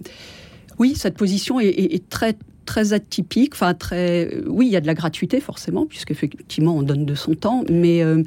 [0.79, 4.95] oui, cette position est, très très atypique, enfin très, oui, il y a de la
[4.95, 8.23] gratuité forcément, puisqu'effectivement on donne de son temps, mais euh,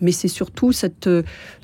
[0.00, 1.08] mais c'est surtout cette,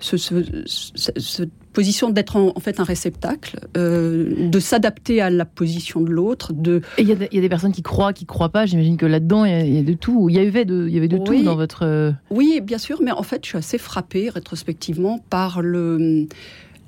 [0.01, 1.45] ce, ce,
[1.77, 6.55] position d'être en, fait un réceptacle, euh, de s'adapter à la position de l'autre.
[6.55, 6.81] De...
[6.97, 8.65] il y, a des personnes qui croient, qui croient pas.
[8.65, 10.31] J'imagine que là-dedans, il y, a de tout.
[10.31, 11.85] Il y avait de, il y avait de tout dans votre.
[11.85, 16.27] Euh, oui, bien sûr, mais en fait, je suis assez frappée rétrospectivement par le.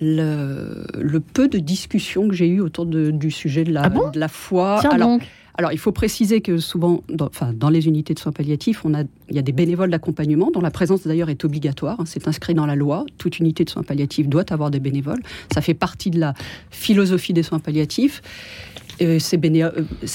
[0.00, 4.10] Le, le peu de discussions que j'ai eues autour de, du sujet de la, ah
[4.10, 4.78] de la foi.
[4.80, 5.22] Tiens donc.
[5.56, 8.94] Alors, il faut préciser que souvent, dans, enfin, dans les unités de soins palliatifs, on
[8.94, 11.98] a, il y a des bénévoles d'accompagnement, dont la présence d'ailleurs est obligatoire.
[11.98, 13.04] Hein, c'est inscrit dans la loi.
[13.18, 15.20] Toute unité de soins palliatifs doit avoir des bénévoles.
[15.52, 16.34] Ça fait partie de la
[16.70, 18.22] philosophie des soins palliatifs.
[19.00, 19.36] Euh, ces,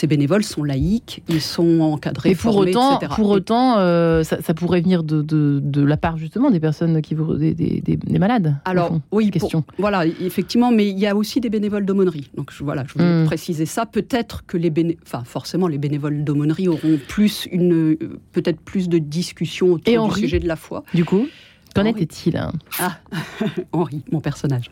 [0.08, 5.04] bénévoles sont laïcs, ils sont encadrés, Et pour autant, Pour autant, euh, ça, pourrait venir
[5.04, 8.56] de, de, la part justement des personnes qui vous, des, des, des malades.
[8.66, 9.64] Alors oui, question.
[9.78, 12.30] voilà, effectivement, mais il y a aussi des bénévoles d'aumônerie.
[12.36, 13.26] Donc voilà, je voulais hmm.
[13.26, 13.86] préciser ça.
[13.86, 17.98] Peut-être que les bénévoles, enfin forcément, les bénévoles d'aumônerie auront plus une,
[18.32, 20.84] peut-être plus de discussions autour du sujet de la foi.
[20.94, 21.28] Du coup.
[21.74, 22.98] Qu'en était-il hein Ah,
[23.72, 24.70] Henri, mon personnage.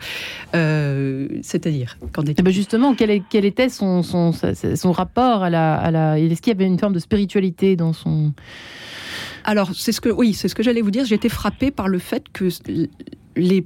[0.54, 5.76] Euh, c'est-à-dire, qu'en était eh ben Justement, quel, était son, son, son, rapport à la,
[5.76, 6.20] à la...
[6.20, 8.34] Est-ce qu'il y avait une forme de spiritualité dans son...
[9.44, 11.06] Alors, c'est ce que, oui, c'est ce que j'allais vous dire.
[11.06, 12.50] J'ai été frappée par le fait que
[13.36, 13.66] les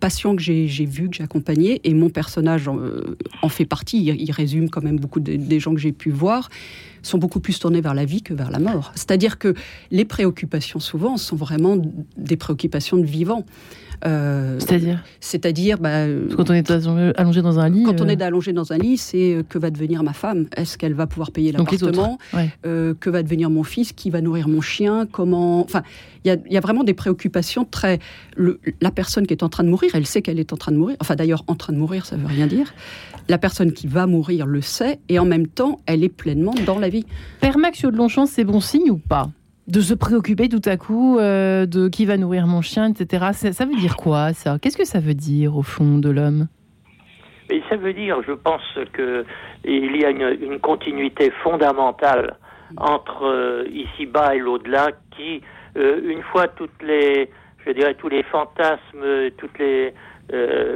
[0.00, 3.16] patients que j'ai vus, que j'ai accompagnés, et mon personnage en, euh,
[3.48, 6.48] fait partie, il, résume quand même beaucoup des gens que j'ai pu voir,
[7.02, 8.92] sont beaucoup plus tournés vers la vie que vers la mort.
[8.94, 9.54] C'est-à-dire que
[9.90, 11.80] les préoccupations, souvent, sont vraiment
[12.16, 13.44] des préoccupations de vivant.
[14.06, 16.70] Euh, c'est-à-dire C'est-à-dire, bah, quand on est
[17.16, 17.84] allongé dans un lit.
[17.84, 20.46] Quand on est allongé dans un lit, c'est que va devenir ma femme?
[20.56, 22.18] Est-ce qu'elle va pouvoir payer l'appartement?
[22.62, 23.92] Que va devenir mon fils?
[23.92, 25.06] Qui va nourrir mon chien?
[25.10, 25.82] Comment Enfin,
[26.24, 27.98] il y, a vraiment des préoccupations très.
[28.36, 30.76] la personne qui est en train de mourir, elle sait qu'elle est en train de
[30.76, 30.96] mourir.
[31.00, 32.74] Enfin, d'ailleurs, en train de mourir, ça veut rien dire.
[33.28, 36.78] La personne qui va mourir le sait, et en même temps, elle est pleinement dans
[36.78, 37.06] la vie.
[37.40, 39.30] Père Maxio de Longchamp, c'est bon signe ou pas?
[39.70, 43.26] De se préoccuper tout à coup euh, de qui va nourrir mon chien, etc.
[43.32, 44.58] Ça, veut dire quoi, ça?
[44.60, 46.48] Qu'est-ce que ça veut dire, au fond, de l'homme?
[47.68, 48.62] Ça veut dire, je pense,
[48.94, 52.36] qu'il y a une, continuité fondamentale
[52.76, 55.40] entre euh, ici-bas et l'au-delà qui,
[55.76, 57.28] euh, une fois toutes les,
[57.66, 59.94] je dirais, tous les fantasmes, toutes les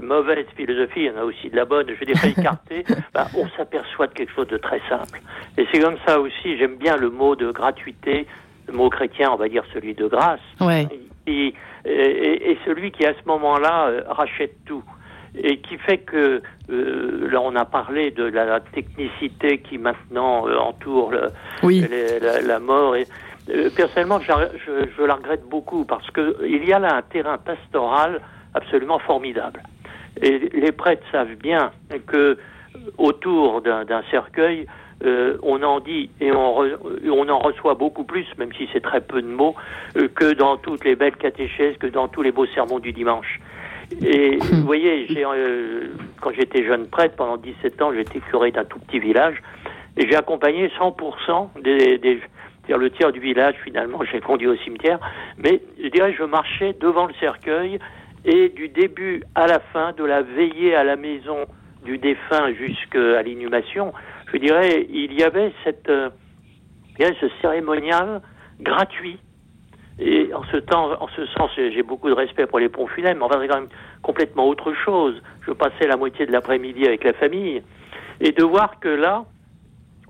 [0.03, 3.49] mauvaises philosophies, il y en a aussi de la bonne, je dirais écartées, bah, on
[3.57, 5.21] s'aperçoit de quelque chose de très simple.
[5.57, 8.27] Et c'est comme ça aussi, j'aime bien le mot de gratuité,
[8.75, 10.41] mot chrétien, on va dire celui de grâce,
[11.27, 11.55] et,
[12.65, 14.85] celui qui à ce moment-là euh, rachète tout.
[15.37, 20.57] Et qui fait que, euh, là on a parlé de la, technicité qui maintenant euh,
[20.59, 22.97] entoure la, mort.
[22.97, 23.07] Et,
[23.77, 24.33] personnellement, je,
[24.97, 28.21] je, la regrette beaucoup parce qu'il y a là un terrain pastoral
[28.55, 29.63] absolument formidable.
[30.23, 31.73] Et les prêtres savent bien
[32.07, 32.39] que
[32.99, 34.67] autour d'un cercueil,
[35.05, 39.01] euh, on en dit et on, on, en reçoit beaucoup plus, même si c'est très
[39.01, 39.55] peu de mots,
[39.97, 43.41] euh, que dans toutes les belles catéchèses, que dans tous les beaux sermons du dimanche.
[44.03, 45.89] Et vous voyez, euh,
[46.21, 49.43] quand j'étais jeune prêtre, pendant 17 ans, j'étais curé d'un tout petit village,
[49.97, 52.21] et j'ai accompagné 100% des, des
[52.67, 54.99] dire le tiers du village finalement, j'ai conduit au cimetière,
[55.39, 57.79] mais je dirais je marchais devant le cercueil
[58.25, 61.45] et du début à la fin, de la veillée à la maison
[61.85, 63.93] du défunt jusqu'à l'inhumation,
[64.35, 66.11] je dirais, il y avait cette, euh,
[66.99, 68.21] ce cérémonial
[68.61, 69.19] gratuit.
[70.01, 73.21] Et en ce temps, en ce sens, j'ai beaucoup de respect pour les ponts funèbres,
[73.21, 73.69] mais enfin, c'est quand même
[74.03, 75.23] complètement autre chose.
[75.47, 77.63] Je passais la moitié de l'après-midi avec la famille,
[78.21, 79.25] et de voir que là,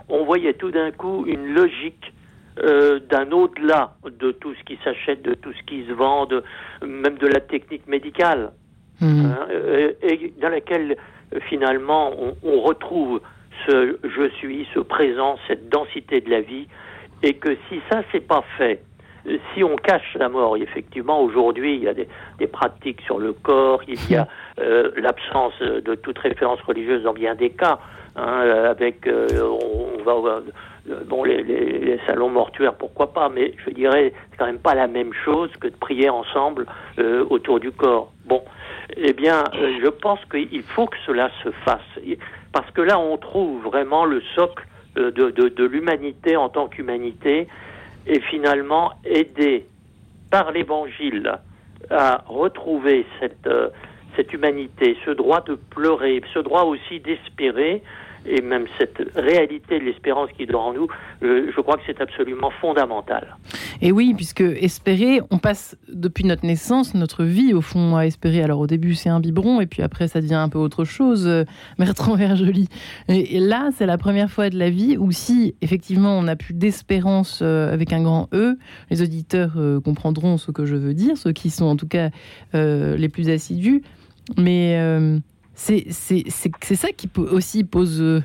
[0.08, 2.14] on voyait tout d'un coup une logique
[2.62, 6.26] euh, d'un au-delà de tout ce qui s'achète, de tout ce qui se vend,
[6.82, 8.52] même de la technique médicale,
[9.00, 9.26] mmh.
[9.26, 10.96] hein, euh, et dans laquelle
[11.48, 13.20] finalement on, on retrouve
[13.66, 16.66] ce je suis, ce présent, cette densité de la vie,
[17.22, 18.82] et que si ça c'est pas fait,
[19.54, 22.06] si on cache la mort, effectivement, aujourd'hui, il y a des,
[22.46, 24.28] pratiques sur le corps, il y a
[24.60, 27.78] euh, l'absence de toute référence religieuse dans bien des cas,
[28.16, 34.12] hein, avec, euh, on, va, euh, bon, les, salons mortuaires, pourquoi pas, mais je dirais,
[34.30, 36.66] c'est quand même pas la même chose que de prier ensemble
[37.30, 38.12] autour du corps.
[38.26, 38.42] Bon,
[38.96, 41.80] eh bien, je pense qu'il faut que cela se fasse
[42.54, 44.64] parce que là, on trouve vraiment le socle
[44.94, 47.48] de, de, l'humanité en tant qu'humanité,
[48.06, 49.66] et finalement aider
[50.30, 51.32] par l'Évangile
[51.90, 53.04] à retrouver
[53.46, 53.70] euh,
[54.14, 57.82] cette humanité, ce droit de pleurer, ce droit aussi d'espérer,
[58.26, 60.88] et même cette réalité de l'espérance qui dort en nous,
[61.22, 63.36] euh, je crois que c'est absolument fondamental.
[63.82, 68.42] Et oui, puisque espérer, on passe depuis notre naissance, notre vie au fond à espérer.
[68.42, 71.26] Alors au début c'est un biberon et puis après ça devient un peu autre chose,
[71.26, 71.44] euh,
[71.78, 72.68] Bertrand Vergely.
[73.08, 76.54] Et, là c'est la première fois de la vie où si effectivement on a plus
[76.54, 78.56] d'espérance euh, avec un grand E,
[78.90, 79.52] les auditeurs
[79.84, 82.10] comprendront ce que je veux dire, ceux qui sont en tout cas
[82.52, 83.82] les plus assidus.
[84.38, 84.78] Mais
[85.54, 88.22] c'est ça qui peut aussi pose euh,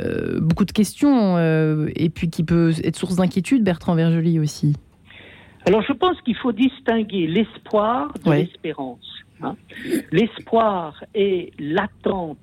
[0.00, 4.76] euh, beaucoup de questions euh, et puis qui peut être source d'inquiétude, Bertrand Vergely aussi.
[5.66, 9.06] Alors je pense qu'il faut distinguer l'espoir de l'espérance.
[9.42, 9.56] Hein.
[10.10, 12.38] L'espoir est l'attente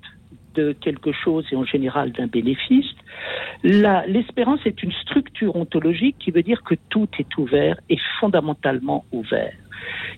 [0.54, 2.86] de quelque chose et en général d'un bénéfice.
[3.62, 9.52] L'espérance est une structure ontologique qui veut dire que tout est ouvert et fondamentalement ouvert.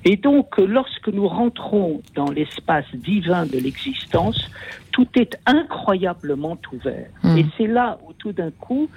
[0.04, 4.50] Et donc, lorsque nous rentrons dans l'espace divin de l'existence,
[4.90, 7.08] tout est incroyablement ouvert.
[7.22, 7.38] Hmm.
[7.38, 8.88] Et c'est là où tout d'un coup,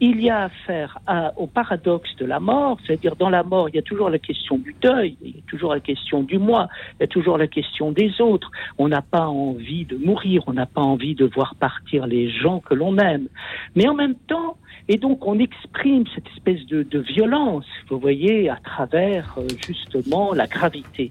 [0.00, 3.74] il y a affaire à, au paradoxe de la mort, c'est-à-dire dans la mort, il
[3.74, 6.68] y a toujours la question du deuil, il y a toujours la question du moi,
[6.98, 8.50] il y a toujours la question des autres.
[8.78, 12.60] On n'a pas envie de mourir, on n'a pas envie de voir partir les gens
[12.60, 13.28] que l'on aime.
[13.74, 14.56] Mais en même temps,
[14.88, 20.46] et donc on exprime cette espèce de, violence, vous voyez, à travers euh, justement la
[20.46, 21.10] gravité.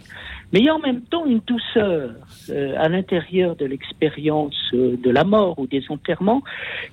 [0.52, 2.12] Mais il y a en même temps une douceur
[2.50, 6.42] euh, à l'intérieur de l'expérience euh, de la mort ou des enterrements,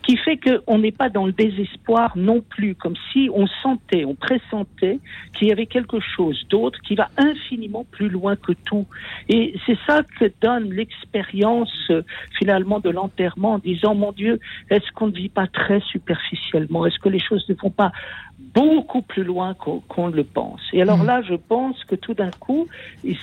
[0.02, 4.14] qui fait qu'on n'est pas dans le désespoir non plus, comme si on sentait, on
[4.14, 4.98] pressentait
[5.34, 8.86] qu'il y avait quelque chose d'autre qui va infiniment plus loin que tout.
[9.28, 12.02] Et c'est ça que donne l'expérience euh,
[12.38, 14.38] finalement de l'enterrement en disant, mon Dieu,
[14.68, 16.84] est-ce qu'on ne vit pas très superficiellement?
[16.84, 17.92] Est-ce que les choses ne vont pas
[18.38, 20.60] beaucoup plus loin qu'on le pense.
[20.72, 21.06] Et alors mmh.
[21.06, 22.66] là, je pense que tout d'un coup,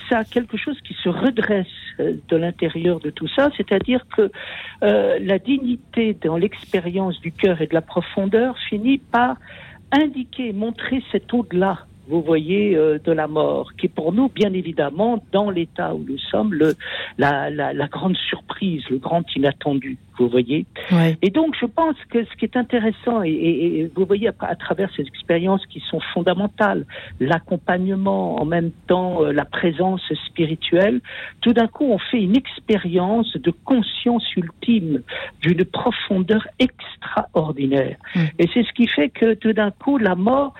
[0.08, 1.66] ça a quelque chose qui se redresse
[2.00, 4.30] euh, de l'intérieur de tout ça, c'est-à-dire que
[4.82, 9.36] euh, la dignité dans l'expérience du cœur et de la profondeur finit par
[9.92, 14.52] indiquer, montrer cet au-delà vous voyez, euh, de la mort, qui est pour nous, bien
[14.52, 16.74] évidemment, dans l'état où nous sommes, le,
[17.18, 20.66] la, la, la grande surprise, le grand inattendu vous voyez.
[21.22, 25.02] Et donc, je pense que ce qui est intéressant, et, vous voyez à, travers ces
[25.02, 26.84] expériences qui sont fondamentales,
[27.20, 31.00] l'accompagnement, en même temps euh, la présence spirituelle,
[31.40, 35.02] tout d'un coup, on fait une expérience de conscience ultime,
[35.42, 37.96] d'une profondeur extraordinaire.
[38.14, 38.20] Mm.
[38.38, 40.54] Et c'est ce qui fait que tout d'un coup, la mort,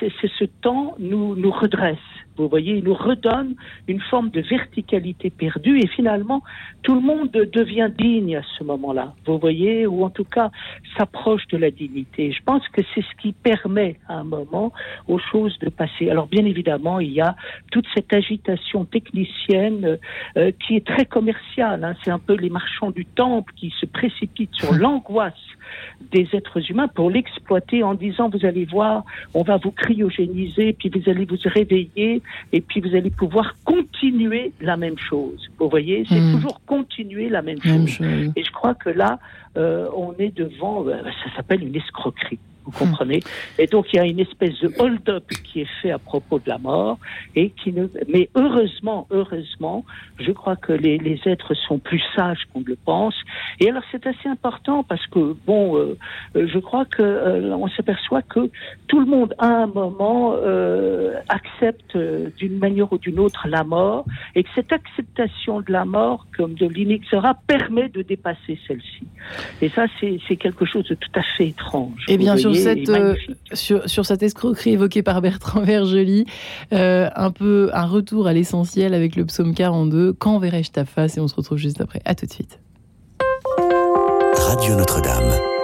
[0.00, 1.98] c'est ce temps nous, nous redresse.
[2.38, 3.54] Vous voyez, il nous redonne
[3.88, 6.42] une forme de verticalité perdue et finalement,
[6.82, 9.14] tout le monde devient digne à ce moment-là.
[9.26, 10.50] Vous voyez, ou en tout cas
[10.96, 12.32] s'approche de la dignité.
[12.32, 14.72] Je pense que c'est ce qui permet à un moment
[15.08, 16.10] aux choses de passer.
[16.10, 17.36] Alors bien évidemment, il y a
[17.72, 19.98] toute cette agitation technicienne
[20.36, 21.84] euh, qui est très commerciale.
[21.84, 21.94] Hein.
[22.04, 25.34] C'est un peu les marchands du temple qui se précipitent sur l'angoisse
[26.12, 30.88] des êtres humains pour l'exploiter en disant vous allez voir, on va vous cryogéniser, puis
[30.88, 32.22] vous allez vous réveiller,
[32.52, 35.50] et puis vous allez pouvoir continuer la même chose.
[35.58, 36.34] Vous voyez, c'est hmm.
[36.34, 37.98] toujours continuer la même, chose.
[38.36, 39.18] Et je crois que là,
[39.56, 42.38] euh, on est devant, euh, ça s'appelle une escroquerie
[42.68, 43.20] vous comprenez
[43.58, 46.48] Et donc il y a une espèce de hold-up qui est fait à propos de
[46.48, 46.98] la mort
[47.34, 47.86] et qui ne.
[48.08, 49.84] Mais heureusement, heureusement,
[50.18, 53.14] je crois que les, les êtres sont plus sages qu'on le pense.
[53.60, 55.96] Et alors c'est assez important parce que bon, euh,
[56.34, 58.50] je crois que euh, on s'aperçoit que
[58.86, 63.64] tout le monde à un moment euh, accepte euh, d'une manière ou d'une autre la
[63.64, 64.04] mort
[64.34, 69.06] et que cette acceptation de la mort comme de l'inexorable permet de dépasser celle-ci.
[69.62, 72.04] Et ça c'est quelque chose de tout à fait étrange.
[72.08, 73.14] Et bien sûr euh,
[73.52, 76.26] sur, sur, cette escroquerie évoquée par Bertrand Vergely,
[76.72, 80.12] euh, un peu un retour à l'essentiel avec le psaume 42.
[80.12, 81.16] Quand verrai-je ta face?
[81.16, 82.00] Et on se retrouve juste après.
[82.04, 82.58] À tout de suite.
[84.34, 85.57] Radio Notre-Dame.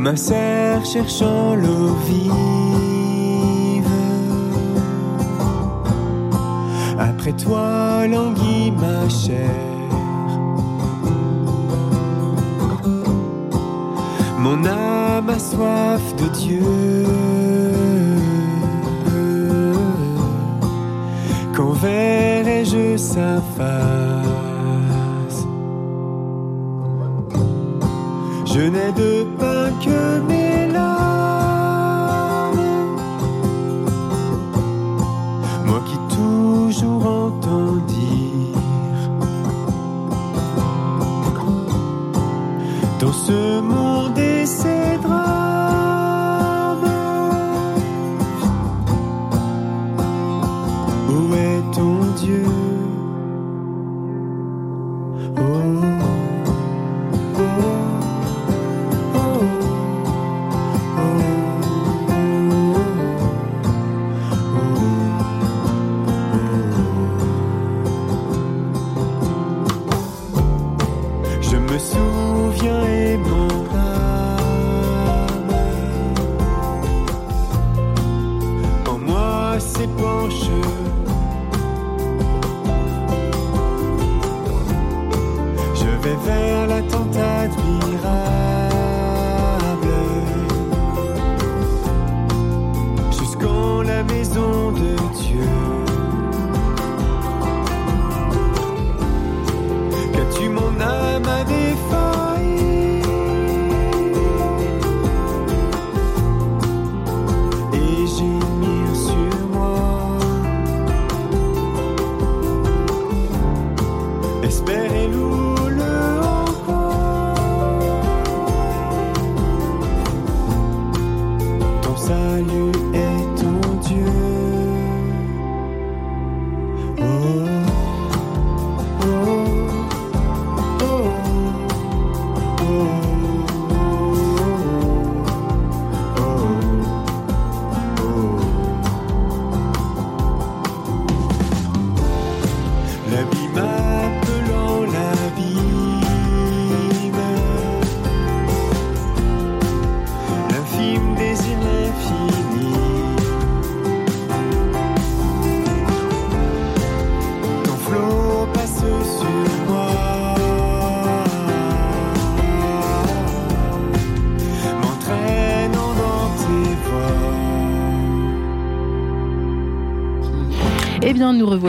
[0.00, 2.32] Ma serre cherchant l'eau vive.
[6.98, 9.50] Après toi languit ma chair.
[14.38, 17.06] Mon âme a soif de Dieu.
[21.54, 23.42] Quand verrai-je sa
[28.60, 29.24] Je n'ai de
[29.82, 30.39] que mes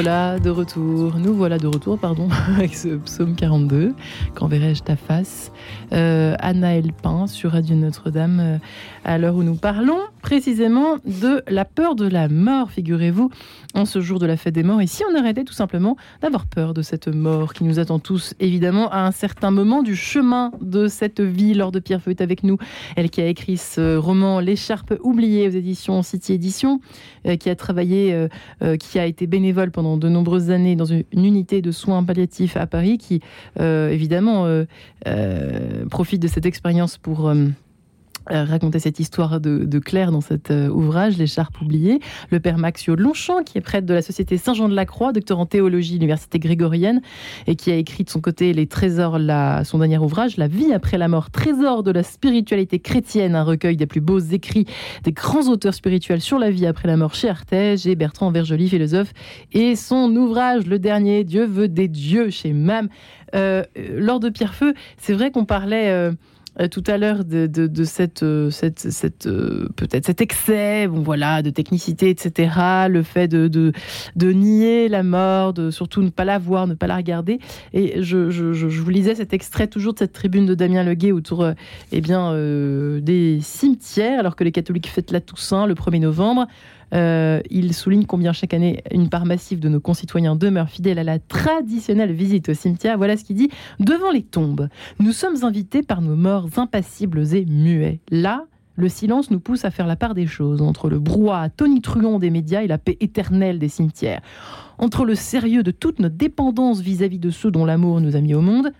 [0.02, 1.16] revoilà de retour.
[1.20, 2.28] Nous voilà de retour, pardon,
[2.58, 3.94] avec ce psaume 42.
[4.34, 5.52] Quand verrai-je ta face?
[5.94, 8.58] Euh, Anna Elpin sur Radio Notre-Dame, euh,
[9.06, 13.30] à l'heure où nous parlons précisément de la peur de la mort, figurez-vous,
[13.74, 14.82] en ce jour de la fête des morts.
[14.82, 18.34] Et si on arrêtait tout simplement d'avoir peur de cette mort qui nous attend tous,
[18.40, 21.54] évidemment, à un certain moment du chemin de cette vie.
[21.54, 22.58] Laure de Pierrefeu est avec nous,
[22.96, 26.82] elle qui a écrit ce roman L'écharpe oubliée aux éditions City Éditions,
[27.26, 28.28] euh, qui a travaillé,
[28.80, 32.68] qui a été bénévole pendant de nombreuses années dans une, unité de soins palliatifs à
[32.68, 33.22] Paris, qui
[33.58, 34.48] évidemment
[35.90, 37.48] profite de cette expérience pour euh,
[38.32, 42.00] raconter cette histoire de, Claire dans cet euh, ouvrage, L'écharpe oubliée.
[42.30, 45.40] Le père Maxio Longchamp, qui est prêtre de la Société Saint-Jean de la Croix, docteur
[45.40, 47.02] en théologie à l'Université grégorienne,
[47.48, 49.18] et qui a écrit de son côté Les Trésors,
[49.66, 53.76] son dernier ouvrage, La vie après la mort, trésor de la spiritualité chrétienne, un recueil
[53.76, 54.66] des plus beaux écrits
[55.04, 58.70] des grands auteurs spirituels sur la vie après la mort chez Artege et Bertrand Vergely,
[58.70, 59.14] philosophe,
[59.52, 62.90] et son ouvrage, le dernier, Dieu veut des dieux, chez MAM.
[63.34, 63.64] Euh,
[63.96, 65.90] lors de Pierrefeu, c'est vrai qu'on parlait...
[65.90, 66.12] Euh,
[66.70, 68.52] tout à l'heure de, cette, euh,
[69.26, 72.52] euh, peut-être cet excès, bon voilà, de technicité, etc.
[72.90, 73.74] Le fait de,
[74.22, 77.40] nier la mort, de surtout ne pas la voir, ne pas la regarder.
[77.74, 81.46] Et je vous lisais cet extrait toujours de cette tribune de Damien Leguet autour,
[81.92, 82.34] eh bien,
[83.00, 86.48] des cimetières, alors que les catholiques fêtent la Toussaint le 1er novembre.
[86.94, 91.04] Euh, il souligne combien chaque année une part massive de nos concitoyens demeure fidèle à
[91.04, 92.98] la traditionnelle visite au cimetière.
[92.98, 93.50] Voilà ce qu'il dit.
[93.80, 94.68] Devant les tombes,
[95.00, 98.00] nous sommes invités par nos morts impassibles et muets.
[98.10, 102.20] Là, le silence nous pousse à faire la part des choses entre le brouhaha tonitruant
[102.20, 104.22] des médias et la paix éternelle des cimetières.
[104.78, 108.22] Entre le sérieux de toute notre dépendance vis-à-vis -vis de ceux dont l'amour nous a
[108.22, 108.72] mis au monde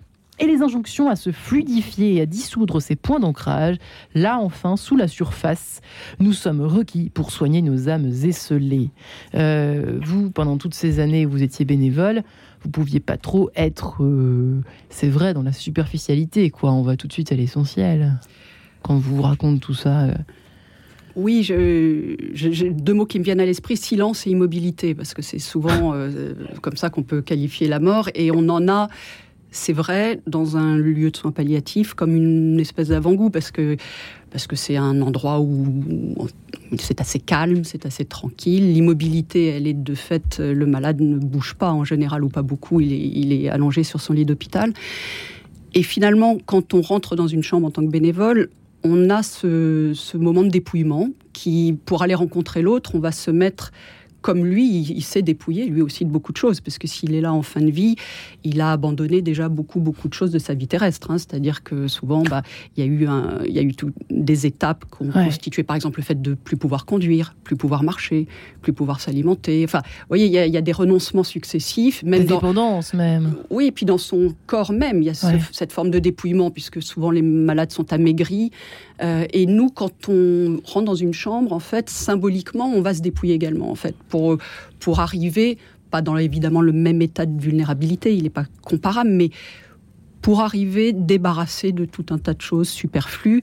[0.42, 3.78] et les injonctions à se fluidifier et à dissoudre ces points d'ancrage,
[4.16, 5.82] là enfin, sous la surface,
[6.20, 8.90] nous sommes requis pour soigner nos âmes esselées.
[9.36, 12.24] Euh, vous, pendant toutes ces années, vous étiez bénévole,
[12.64, 16.72] vous pouviez pas trop être, euh, c'est vrai, dans la superficialité, quoi.
[16.72, 18.20] On va tout de suite à l'essentiel.
[18.82, 20.06] Quand vous vous raconte tout ça.
[20.06, 20.14] Euh.
[21.16, 25.40] Oui, j'ai deux mots qui me viennent à l'esprit, silence et immobilité, parce que c'est
[25.40, 25.94] souvent
[26.62, 28.88] comme ça qu'on peut qualifier la mort, et on en a
[29.52, 33.76] c'est vrai, dans un lieu de soins palliatifs, comme une espèce d'avant-goût, parce que
[34.32, 36.16] parce que c'est un endroit où
[36.80, 38.72] c'est assez calme, c'est assez tranquille.
[38.74, 42.80] L'immobilité, elle est de fait, le malade ne bouge pas en général ou pas beaucoup,
[42.80, 44.74] il est, allongé sur son lit d'hôpital.
[45.74, 48.50] Et finalement, quand on rentre dans une chambre en tant que bénévole,
[48.86, 53.72] on a ce moment de dépouillement qui, pour aller rencontrer l'autre, on va se mettre
[54.22, 57.22] comme lui, il, s'est dépouillé lui aussi de beaucoup de choses, parce que s'il est
[57.22, 57.96] là en fin de vie,
[58.44, 61.12] il a abandonné déjà beaucoup, beaucoup de choses de sa vie terrestre.
[61.12, 61.18] Hein.
[61.18, 62.44] C'est-à-dire que souvent, bah,
[62.76, 63.08] il y a eu,
[63.48, 63.74] il y a eu
[64.10, 67.84] des étapes qui ont constitué, par exemple, le fait de plus pouvoir conduire, plus pouvoir
[67.84, 68.28] marcher,
[68.62, 69.64] plus pouvoir s'alimenter.
[69.64, 72.04] Enfin, vous voyez, il y, a, des renoncements successifs.
[72.04, 73.36] Même des dépendances, même.
[73.50, 76.82] Oui, et puis dans son corps même, il y a cette forme de dépouillement, puisque
[76.82, 78.52] souvent les malades sont amaigris.
[79.04, 83.02] Euh, et nous, quand on rentre dans une chambre, en fait, symboliquement, on va se
[83.02, 84.38] dépouiller également, en fait, pour,
[84.80, 85.58] pour arriver,
[85.90, 89.32] pas dans évidemment le même état de vulnérabilité, il n'est pas comparable, mais
[90.22, 93.42] pour arriver débarrassé de tout un tas de choses superflues.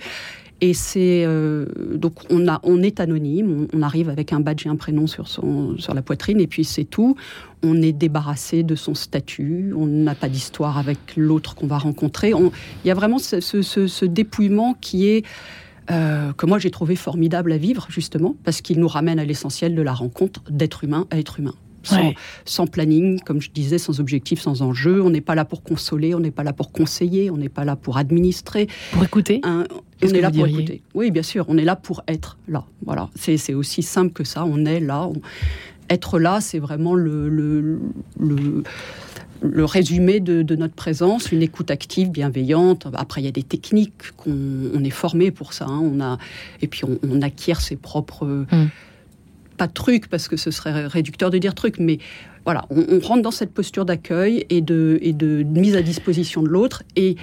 [0.61, 4.69] Et c'est euh, donc on a on est anonyme, on, arrive avec un badge et
[4.69, 7.17] un prénom sur son sur la poitrine et puis c'est tout.
[7.63, 12.31] On est débarrassé de son statut, on n'a pas d'histoire avec l'autre qu'on va rencontrer.
[12.31, 15.25] il y a vraiment ce, dépouillement qui est
[15.91, 19.77] euh, que moi j'ai trouvé formidable à vivre justement parce qu'il nous ramène à l'essentiel
[19.77, 21.55] de la rencontre d'être humain à être humain.
[22.45, 25.03] Sans, planning, comme je disais, sans objectif, sans enjeu.
[25.03, 27.65] On n'est pas là pour consoler, on n'est pas là pour conseiller, on n'est pas
[27.65, 28.69] là pour administrer.
[28.93, 29.41] Pour écouter?
[29.45, 29.65] On
[30.09, 30.83] est là pour écouter.
[30.95, 32.65] Oui, bien sûr, on est là pour être là.
[32.85, 34.45] Voilà, c'est aussi simple que ça.
[34.45, 35.09] On est là.
[35.91, 37.81] Être là, c'est vraiment le, le,
[39.43, 42.89] le résumé de, notre présence, une écoute active, bienveillante.
[42.95, 45.67] Après, il y a des techniques qu'on est formé pour ça.
[45.67, 45.81] Hein.
[45.83, 46.19] On a,
[46.61, 48.47] et puis, on, acquiert ses propres.
[48.51, 48.69] Hum.
[49.59, 51.99] Pas trucs, parce que ce serait réducteur de dire trucs, mais
[52.45, 56.49] voilà, on, rentre dans cette posture d'accueil et de, et de mise à disposition de
[56.49, 57.17] l'autre, et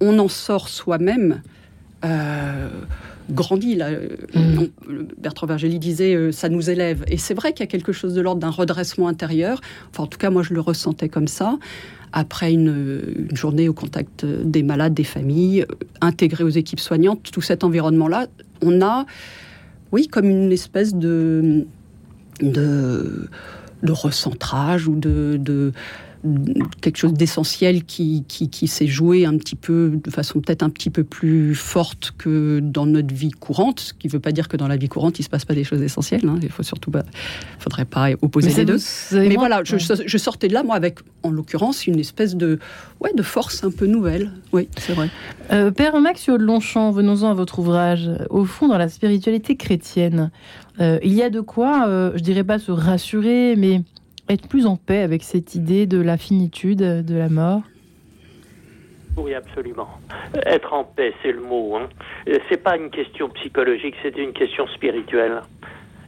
[0.00, 1.42] on en sort soi-même.
[2.04, 2.70] Euh,
[3.30, 3.74] grandi.
[3.74, 3.90] Là.
[3.90, 4.66] Mm.
[5.18, 7.04] Bertrand Vergely disait euh, ça nous élève.
[7.08, 9.60] Et c'est vrai qu'il y a quelque chose de l'ordre d'un redressement intérieur.
[9.90, 11.58] Enfin, en tout cas, moi, je le ressentais comme ça.
[12.12, 17.42] Après une, journée au contact des malades, des familles, euh, intégrés aux équipes soignantes, tout
[17.42, 18.26] cet environnement-là,
[18.62, 19.06] on a,
[19.92, 21.66] oui, comme une espèce de,
[22.40, 23.28] de,
[23.92, 25.72] recentrage ou de
[26.80, 30.90] quelque chose d'essentiel qui, qui, s'est joué un petit peu, de façon peut-être un petit
[30.90, 34.56] peu plus forte que dans notre vie courante, ce qui ne veut pas dire que
[34.56, 36.26] dans la vie courante, il ne se passe pas des choses essentielles.
[36.26, 36.38] Hein.
[36.42, 37.04] Il faut surtout pas,
[37.58, 38.78] faudrait pas opposer les deux.
[39.12, 42.58] Mais voilà, je, je, sortais de là, moi, avec, en l'occurrence, une espèce de,
[43.00, 44.30] ouais, de force un peu nouvelle.
[44.52, 45.08] Oui, c'est vrai.
[45.52, 48.10] Euh, Père Maxio de Longchamp, venons-en à votre ouvrage.
[48.28, 50.30] Au fond, dans la spiritualité chrétienne,
[50.80, 53.82] euh, il y a de quoi, euh, je dirais pas se rassurer, mais
[54.30, 57.62] être plus en paix avec cette idée de la finitude de la mort
[59.16, 59.88] oui, absolument.
[60.46, 61.76] Être en paix, c'est le mot.
[61.76, 61.88] Hein.
[62.48, 65.42] C'est pas une question psychologique, c'est une question spirituelle.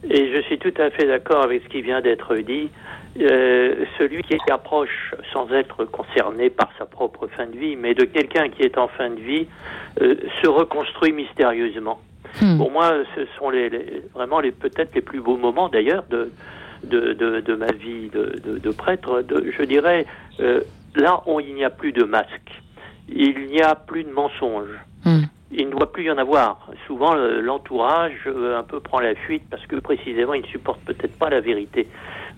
[0.09, 2.69] Et je suis tout à fait d'accord avec ce qui vient d'être dit.
[3.21, 8.05] Euh, celui qui approche sans être concerné par sa propre fin de vie, mais de
[8.05, 9.47] quelqu'un qui est en fin de vie,
[10.01, 11.99] euh, se reconstruit mystérieusement.
[12.41, 12.57] Hmm.
[12.57, 13.69] Pour moi, ce sont les,
[14.15, 16.31] vraiment les peut-être les plus beaux moments d'ailleurs de,
[16.83, 19.23] de, de, ma vie de, de prêtre.
[19.29, 20.05] je dirais,
[20.39, 20.61] euh,
[20.95, 22.61] là où il n'y a plus de masque,
[23.09, 24.79] il n'y a plus de mensonges.
[25.05, 25.23] Hmm.
[25.51, 26.67] Il ne doit plus y en avoir.
[26.87, 31.29] Souvent, l'entourage un peu prend la fuite parce que précisément, il ne supporte peut-être pas
[31.29, 31.87] la vérité.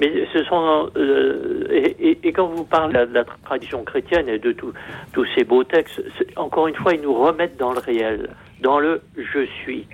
[0.01, 4.51] Mais ce sont euh, et, et, quand vous parlez de la, tradition chrétienne et de
[4.51, 6.03] tous ces beaux textes,
[6.35, 8.29] encore une fois, ils nous remettent dans le réel,
[8.61, 9.87] dans le je suis.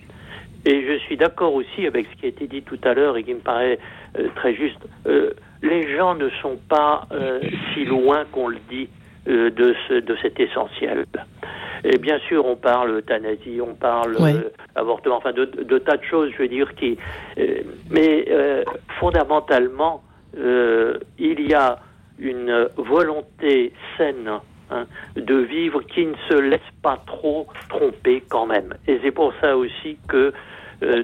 [0.66, 3.24] Et je suis d'accord aussi avec ce qui a été dit tout à l'heure et
[3.24, 3.80] qui me paraît
[4.18, 4.80] euh, très juste.
[5.08, 5.32] Euh,
[5.62, 7.08] les gens ne sont pas
[7.74, 8.90] si loin qu'on le dit
[9.28, 11.06] de, ce, de cet essentiel.
[11.84, 16.04] Et bien sûr, on parle euthanasie, on parle euh, avortement, enfin de, de, tas de
[16.04, 16.98] choses, je veux dire, qui.
[17.38, 18.64] Euh, mais euh,
[19.00, 20.04] fondamentalement,
[20.34, 21.80] il y a
[22.20, 24.30] une volonté saine
[24.70, 24.86] hein,
[25.16, 28.74] de vivre qui ne se laisse pas trop tromper quand même.
[28.88, 30.32] Et c'est pour ça aussi que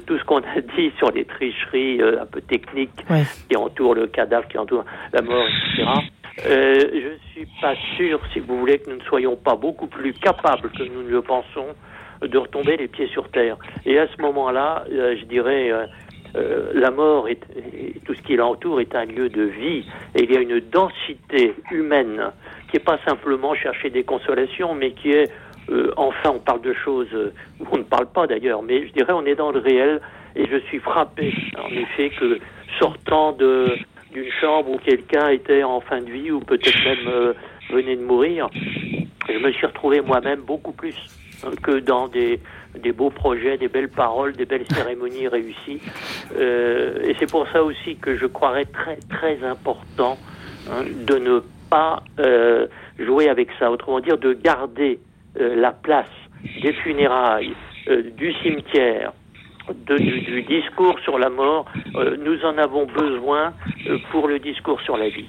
[0.06, 3.06] tout ce qu'on a dit sur les tricheries un peu techniques
[3.50, 6.08] qui entourent le cadavre, qui entourent la mort, etc.,
[6.46, 9.88] euh, je ne suis pas sûr, si vous voulez, que nous ne soyons pas beaucoup
[9.88, 11.76] plus capables que nous ne le pensons
[12.22, 13.58] de retomber les pieds sur terre.
[13.86, 15.72] Et à ce moment-là, euh, je dirais,
[16.36, 17.38] euh, la mort et,
[18.06, 19.86] tout ce qui l'entoure est un lieu de vie.
[20.16, 22.32] Et il y a une densité humaine
[22.70, 25.32] qui n'est pas simplement chercher des consolations, mais qui est,
[25.98, 27.10] enfin, on parle de choses
[27.60, 30.02] où on ne parle pas d'ailleurs, mais je dirais, on est dans le réel.
[30.36, 32.40] Et je suis frappé, en effet, que
[32.80, 33.76] sortant de
[34.12, 37.34] d'une chambre où quelqu'un était en fin de vie ou peut-être même euh,
[37.70, 38.50] venait de mourir,
[39.30, 40.96] je me suis retrouvé moi-même beaucoup plus
[41.44, 42.40] hein, que dans des,
[42.82, 45.82] des beaux projets, des belles paroles, des belles cérémonies réussies.
[46.36, 50.18] Euh, et c'est pour ça aussi que je croirais très très important
[50.72, 53.70] hein, de ne pas euh, jouer avec ça.
[53.72, 55.00] Autrement dire, de garder
[55.38, 56.06] la place
[56.62, 57.56] des funérailles,
[58.18, 59.14] du cimetière,
[59.74, 61.66] du, discours sur la mort,
[61.96, 63.54] euh, nous en avons besoin
[63.88, 65.28] euh, pour le discours sur la vie.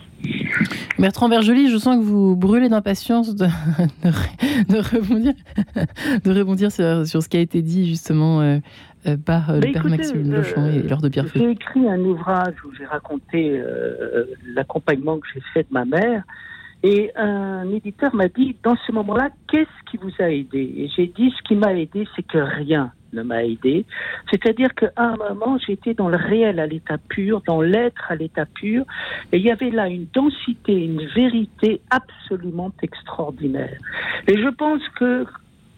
[0.99, 3.47] Bertrand Bergely, je sens que vous brûlez d'impatience de,
[4.69, 5.35] de, rebondir,
[6.25, 8.59] de rebondir sur, ce qui a été dit justement euh,
[9.25, 11.41] par le père Maxime Lochon et Laure de Pierrefitte.
[11.41, 13.63] J'ai écrit un ouvrage où j'ai raconté
[14.55, 16.25] l'accompagnement que j'ai fait de ma mère.
[16.83, 20.73] Et un éditeur m'a dit, dans ce moment-là, qu'est-ce qui vous a aidé?
[20.77, 23.85] Et j'ai dit, ce qui m'a aidé, c'est que rien ne m'a aidé.
[24.31, 28.47] C'est-à-dire qu'à un moment, j'étais dans le réel à l'état pur, dans l'être à l'état
[28.47, 28.85] pur,
[29.33, 33.79] et il y avait là une densité, une vérité absolument extraordinaire.
[34.29, 35.27] Et je pense que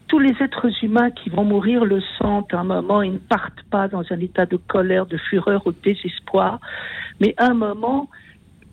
[0.08, 3.62] tous les êtres humains qui vont mourir le sentent à un moment, ils ne partent
[3.70, 6.58] pas dans un état de colère, de fureur ou de désespoir,
[7.20, 8.08] mais à un moment,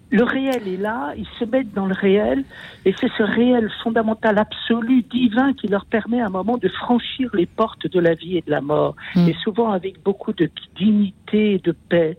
[0.10, 2.44] le réel est là, ils se mettent dans le réel,
[2.86, 7.30] et c'est ce réel fondamental, absolu, divin, qui leur permet à un moment de franchir
[7.34, 9.28] les portes de la vie et de la mort, mm.
[9.28, 12.18] et souvent avec beaucoup de dignité et de paix.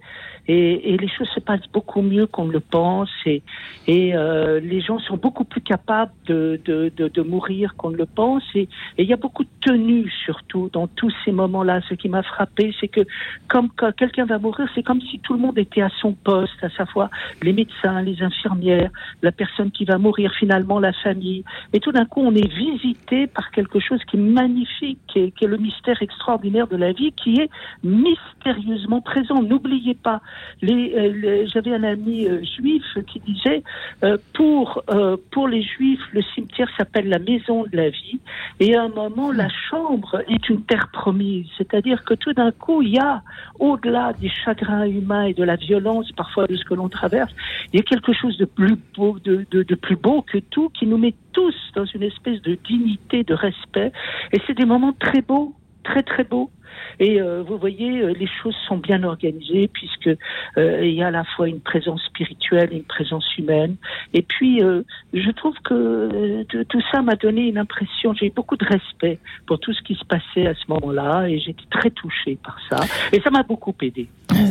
[0.50, 3.42] Et, les choses se passent beaucoup mieux qu'on le pense et,
[3.88, 9.12] euh, les gens sont beaucoup plus capables de, mourir qu'on le pense et, il y
[9.12, 11.80] a beaucoup de tenue surtout dans tous ces moments-là.
[11.88, 13.02] Ce qui m'a frappé, c'est que
[13.46, 16.62] comme quand quelqu'un va mourir, c'est comme si tout le monde était à son poste,
[16.62, 17.11] à sa fois
[17.42, 18.90] les médecins, les infirmières,
[19.22, 21.44] la personne qui va mourir, finalement la famille.
[21.74, 25.44] Et tout d'un coup, on est visité par quelque chose qui est magnifique, qui qui
[25.44, 27.50] est le mystère extraordinaire de la vie, qui est
[27.82, 29.42] mystérieusement présent.
[29.42, 30.20] N'oubliez pas,
[30.64, 33.62] euh, j'avais un ami euh, juif qui disait
[34.05, 34.82] euh, pour
[35.30, 38.20] pour les juifs le cimetière s'appelle la maison de la vie.
[38.61, 41.46] Et à un moment la chambre est une terre promise.
[41.57, 43.22] C'est-à-dire que tout d'un coup il y a
[43.59, 47.32] au-delà des chagrins humains et de la violence parfois de ce que l'on traverse
[47.72, 50.68] il y a quelque chose de plus beau de, de, de plus beau que tout
[50.70, 53.92] qui nous met tous dans une espèce de dignité de respect.
[54.32, 56.51] Et c'est des moments très beaux très très beaux
[57.01, 60.09] Et euh, vous voyez, euh, les choses sont bien organisées puisque
[60.57, 63.76] euh, il y a à la fois une présence spirituelle et une présence humaine.
[64.14, 64.61] Et puis,
[65.12, 68.14] je trouve que tout ça m'a donné une impression.
[68.14, 71.39] J'ai eu beaucoup de respect pour tout ce qui se passait à ce moment-là et
[71.39, 72.85] j'étais très touchée par ça.
[73.12, 74.09] Et ça m'a beaucoup aidé.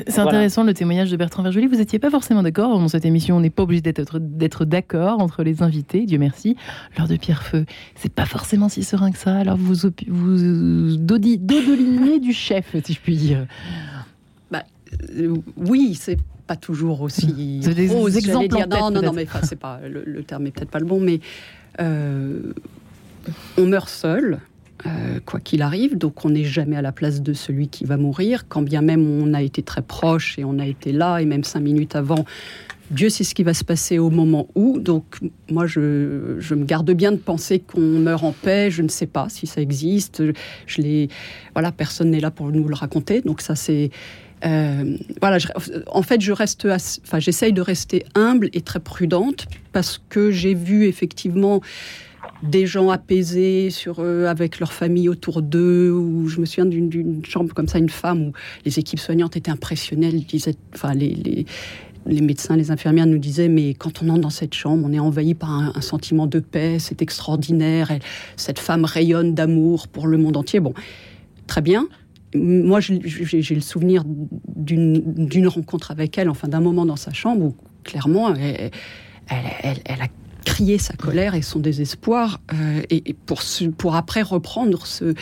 [0.07, 1.67] C'est intéressant le témoignage de Bertrand Vergely.
[1.67, 3.37] Vous n'étiez pas forcément d'accord dans cette émission.
[3.37, 6.05] On n'est pas obligé d'être d'accord entre les invités.
[6.05, 6.55] Dieu merci.
[6.97, 7.65] Lors de Pierre Feu,
[7.95, 9.35] c'est pas forcément si serein que ça.
[9.35, 13.45] Alors vous vous dodelinez du chef, si je puis dire.
[14.51, 14.63] Bah,
[15.17, 18.67] euh, oui, c'est pas toujours aussi C'est des exemples dire.
[18.67, 21.19] non, non, non, mais c'est pas le, terme est peut-être pas le bon, mais
[21.79, 22.53] euh,
[23.57, 24.39] on meurt seul.
[24.85, 27.97] Euh, quoi qu'il arrive, donc on n'est jamais à la place de celui qui va
[27.97, 31.25] mourir, quand bien même on a été très proche et on a été là, et
[31.25, 32.25] même cinq minutes avant,
[32.89, 34.79] Dieu sait ce qui va se passer au moment où.
[34.79, 35.17] Donc,
[35.49, 35.79] moi, je,
[36.53, 38.71] me garde bien de penser qu'on meurt en paix.
[38.71, 40.23] Je ne sais pas si ça existe.
[40.65, 41.07] Je
[41.53, 43.21] voilà, personne n'est là pour nous le raconter.
[43.21, 43.89] Donc, ça, c'est.
[44.45, 45.39] Euh, voilà,
[45.87, 50.85] en fait, je enfin, j'essaye de rester humble et très prudente parce que j'ai vu
[50.85, 51.61] effectivement
[52.43, 55.89] des gens apaisés sur avec leur famille autour d'eux.
[55.91, 58.31] Ou je me souviens d'une chambre comme ça, une femme où
[58.63, 60.07] les équipes soignantes étaient impressionnées.
[60.09, 61.45] Elles disaient, enfin, les
[62.21, 65.33] médecins, les infirmières nous disaient, mais quand on entre dans cette chambre, on est envahi
[65.33, 67.91] par un, sentiment de paix, c'est extraordinaire,
[68.35, 70.59] cette femme rayonne d'amour pour le monde entier.
[70.59, 70.73] Bon,
[71.45, 71.87] très bien.
[72.35, 77.55] Moi, j'ai le souvenir d'une rencontre avec elle, enfin d'un moment dans sa chambre où
[77.83, 78.71] clairement, elle,
[79.29, 80.07] a
[80.45, 83.41] crié sa colère et son désespoir, euh, et, pour,
[83.77, 85.13] pour après reprendre ce...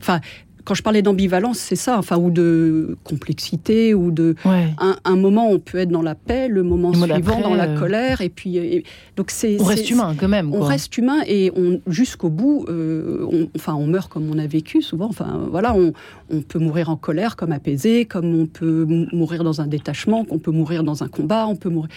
[0.00, 0.20] Enfin,
[0.68, 4.34] quand je parlais d'ambivalence, c'est ça, enfin, ou de complexité, ou de.
[4.44, 8.20] Un, moment, on peut être dans la paix, le moment suivant, dans la euh, colère,
[8.20, 8.84] et puis.
[9.16, 9.58] donc c'est.
[9.58, 10.52] On reste humain quand même.
[10.54, 14.46] On reste humain et on, jusqu'au bout, euh, on, enfin, on meurt comme on a
[14.46, 15.06] vécu souvent.
[15.06, 15.94] Enfin, voilà, on,
[16.28, 20.38] on, peut mourir en colère comme apaisé, comme on peut mourir dans un détachement, qu'on
[20.38, 21.88] peut mourir dans un combat, on peut mourir.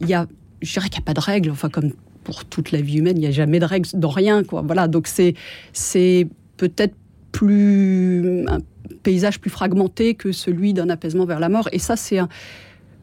[0.00, 0.26] Il y a,
[0.62, 1.90] je dirais qu'il n'y a pas de règle, enfin, comme
[2.22, 4.62] pour toute la vie humaine, il n'y a jamais de règle dans rien, quoi.
[4.62, 5.34] Voilà, donc c'est,
[5.74, 6.94] c'est peut-être
[7.34, 8.60] plus un
[9.02, 11.68] paysage plus fragmenté que celui d'un apaisement vers la mort.
[11.72, 12.20] Et ça, c'est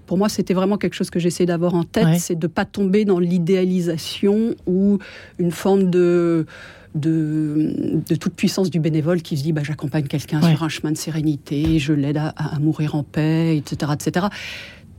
[0.07, 3.05] pour moi, c'était vraiment quelque chose que j'essaie d'avoir en tête, c'est de pas tomber
[3.05, 4.97] dans l'idéalisation ou
[5.37, 6.45] une forme de
[6.93, 10.97] de, toute puissance du bénévole qui se dit bah, j'accompagne quelqu'un sur un chemin de
[10.97, 13.93] sérénité, je l'aide à, à, mourir en paix, etc.
[13.93, 14.25] etc.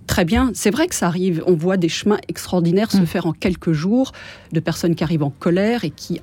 [0.07, 1.42] Très bien, c'est vrai que ça arrive.
[1.46, 3.07] On voit des chemins extraordinaires se mm.
[3.07, 4.12] faire en quelques jours,
[4.53, 6.20] de personnes qui arrivent en colère et qui,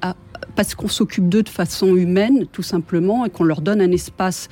[0.56, 4.50] parce qu'on s'occupe d'eux de façon humaine, tout simplement, et qu'on leur donne un espace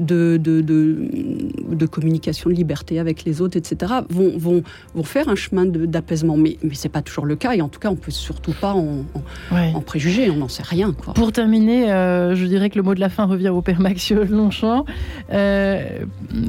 [0.00, 4.62] de, de, de, communication, de liberté avec les autres, etc., vont, vont,
[4.94, 6.36] vont faire un chemin d'apaisement.
[6.36, 8.10] Mais, mais ce n'est pas toujours le cas, et en tout cas, on ne peut
[8.10, 9.04] surtout pas en,
[9.52, 10.92] en, préjuger, on n'en sait rien.
[10.92, 11.14] Quoi.
[11.14, 14.24] Pour terminer, euh, je dirais que le mot de la fin revient au père Maxio
[14.24, 14.84] Longchamp.
[15.32, 16.00] Euh,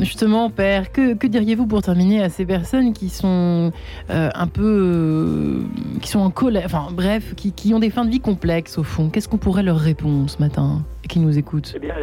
[0.01, 3.71] justement, père, que, que diriez-vous pour terminer à ces personnes qui sont
[4.09, 5.63] euh, un peu...
[6.01, 8.83] qui sont en colère, enfin bref, qui, qui ont des fins de vie complexes au
[8.83, 9.09] fond?
[9.09, 11.73] Qu'est-ce qu'on pourrait leur répondre ce matin qui nous écoutent?
[11.75, 11.95] Eh bien,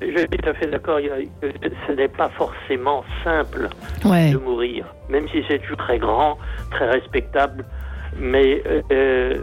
[0.00, 0.98] je suis tout à fait d'accord.
[1.86, 3.68] Ce n'est pas forcément simple
[4.04, 6.38] de mourir, même si c'est toujours très grand,
[6.70, 7.64] très respectable.
[8.18, 9.38] Mais euh, euh,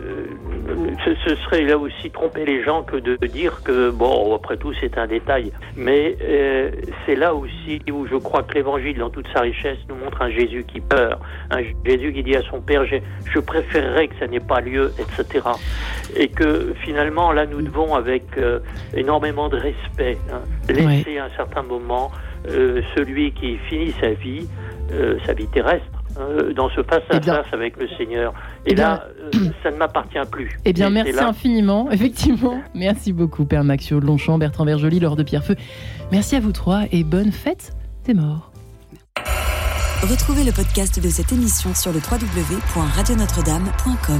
[1.26, 4.98] ce, serait là aussi tromper les gens que de dire que, bon, après tout, c'est
[4.98, 5.52] un détail.
[5.76, 6.72] Mais euh,
[7.06, 10.30] c'est là aussi où je crois que l'Évangile, dans toute sa richesse, nous montre un
[10.30, 14.40] Jésus qui pleure, un Jésus qui dit à son Père, je préférerais que ça n'ait
[14.40, 15.46] pas lieu, etc.
[16.16, 18.24] Et que finalement, là, nous devons, avec
[18.94, 22.12] énormément de respect, hein, laisser à un certain moment
[22.96, 24.48] celui qui finit sa vie,
[25.26, 28.34] sa vie terrestre, euh, dans ce face-à-face eh avec le Seigneur.
[28.66, 30.57] Et eh là, euh, ça ne m'appartient plus.
[30.66, 32.60] Eh bien, merci infiniment, effectivement.
[32.74, 35.55] Merci beaucoup, Père Maxio Longchamp, Bertrand Vergely, Laure de Pierrefeu.
[36.12, 37.74] Merci à vous trois et bonne fête
[38.05, 38.51] des morts.
[40.01, 44.18] Retrouvez le podcast de cette émission sur le www.radionotre-dame.com.